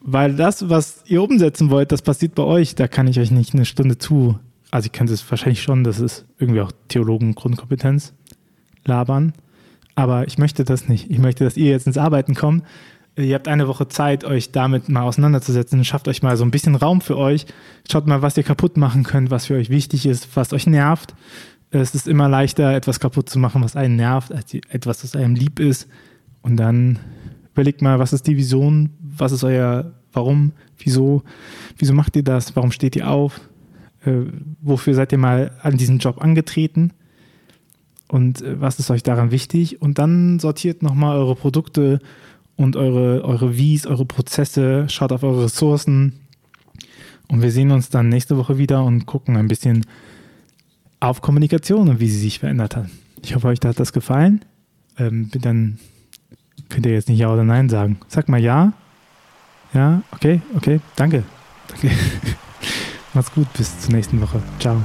Weil 0.00 0.34
das, 0.34 0.68
was 0.68 1.04
ihr 1.06 1.22
umsetzen 1.22 1.70
wollt, 1.70 1.92
das 1.92 2.02
passiert 2.02 2.34
bei 2.34 2.42
euch. 2.42 2.74
Da 2.74 2.88
kann 2.88 3.06
ich 3.06 3.20
euch 3.20 3.30
nicht 3.30 3.54
eine 3.54 3.64
Stunde 3.64 3.98
zu. 3.98 4.38
Also, 4.70 4.86
ich 4.86 4.92
könnte 4.92 5.12
es 5.12 5.30
wahrscheinlich 5.30 5.62
schon, 5.62 5.84
das 5.84 6.00
ist 6.00 6.26
irgendwie 6.38 6.60
auch 6.60 6.72
Theologen-Grundkompetenz 6.88 8.12
labern. 8.84 9.34
Aber 9.94 10.26
ich 10.26 10.38
möchte 10.38 10.64
das 10.64 10.88
nicht. 10.88 11.10
Ich 11.10 11.18
möchte, 11.18 11.44
dass 11.44 11.56
ihr 11.56 11.70
jetzt 11.70 11.86
ins 11.86 11.98
Arbeiten 11.98 12.34
kommt. 12.34 12.64
Ihr 13.16 13.34
habt 13.36 13.46
eine 13.46 13.68
Woche 13.68 13.86
Zeit, 13.86 14.24
euch 14.24 14.50
damit 14.50 14.88
mal 14.88 15.02
auseinanderzusetzen. 15.02 15.84
Schafft 15.84 16.08
euch 16.08 16.22
mal 16.22 16.36
so 16.36 16.44
ein 16.44 16.50
bisschen 16.50 16.74
Raum 16.74 17.00
für 17.00 17.16
euch. 17.16 17.46
Schaut 17.90 18.06
mal, 18.08 18.22
was 18.22 18.36
ihr 18.36 18.42
kaputt 18.42 18.76
machen 18.76 19.04
könnt, 19.04 19.30
was 19.30 19.46
für 19.46 19.54
euch 19.54 19.70
wichtig 19.70 20.06
ist, 20.06 20.36
was 20.36 20.52
euch 20.52 20.66
nervt. 20.66 21.14
Es 21.70 21.94
ist 21.94 22.08
immer 22.08 22.28
leichter, 22.28 22.74
etwas 22.74 22.98
kaputt 22.98 23.28
zu 23.28 23.38
machen, 23.38 23.62
was 23.62 23.76
einen 23.76 23.96
nervt, 23.96 24.32
als 24.32 24.54
etwas, 24.54 25.04
was 25.04 25.14
einem 25.14 25.36
lieb 25.36 25.60
ist. 25.60 25.88
Und 26.42 26.56
dann 26.56 26.98
überlegt 27.52 27.82
mal, 27.82 28.00
was 28.00 28.12
ist 28.12 28.26
die 28.26 28.36
Vision? 28.36 28.90
Was 29.00 29.30
ist 29.30 29.44
euer 29.44 29.92
Warum? 30.14 30.52
Wieso? 30.78 31.22
Wieso 31.76 31.92
macht 31.92 32.16
ihr 32.16 32.22
das? 32.22 32.54
Warum 32.56 32.70
steht 32.70 32.96
ihr 32.96 33.10
auf? 33.10 33.40
Äh, 34.04 34.22
wofür 34.62 34.94
seid 34.94 35.12
ihr 35.12 35.18
mal 35.18 35.52
an 35.60 35.76
diesen 35.76 35.98
Job 35.98 36.22
angetreten? 36.22 36.92
Und 38.14 38.42
äh, 38.42 38.60
was 38.60 38.78
ist 38.78 38.90
euch 38.92 39.02
daran 39.02 39.32
wichtig 39.32 39.82
und 39.82 39.98
dann 39.98 40.38
sortiert 40.38 40.84
nochmal 40.84 41.16
eure 41.16 41.34
Produkte 41.34 41.98
und 42.54 42.76
eure, 42.76 43.24
eure 43.24 43.58
Wies, 43.58 43.88
eure 43.88 44.04
Prozesse, 44.04 44.88
schaut 44.88 45.10
auf 45.10 45.24
eure 45.24 45.44
Ressourcen 45.44 46.12
und 47.26 47.42
wir 47.42 47.50
sehen 47.50 47.72
uns 47.72 47.90
dann 47.90 48.08
nächste 48.08 48.36
Woche 48.36 48.56
wieder 48.56 48.84
und 48.84 49.06
gucken 49.06 49.36
ein 49.36 49.48
bisschen 49.48 49.84
auf 51.00 51.22
Kommunikation 51.22 51.88
und 51.88 51.98
wie 51.98 52.08
sie 52.08 52.20
sich 52.20 52.38
verändert 52.38 52.76
hat. 52.76 52.86
Ich 53.24 53.34
hoffe, 53.34 53.48
euch 53.48 53.58
hat 53.64 53.80
das 53.80 53.92
gefallen. 53.92 54.44
Ähm, 54.96 55.30
dann 55.32 55.78
könnt 56.68 56.86
ihr 56.86 56.92
jetzt 56.92 57.08
nicht 57.08 57.18
Ja 57.18 57.32
oder 57.32 57.42
Nein 57.42 57.68
sagen. 57.68 57.98
Sag 58.06 58.28
mal 58.28 58.40
Ja. 58.40 58.74
Ja, 59.72 60.04
okay, 60.12 60.40
okay, 60.54 60.78
danke. 60.94 61.24
Danke. 61.68 61.90
Macht's 63.12 63.32
gut, 63.32 63.52
bis 63.54 63.80
zur 63.80 63.92
nächsten 63.92 64.20
Woche. 64.20 64.40
Ciao. 64.60 64.84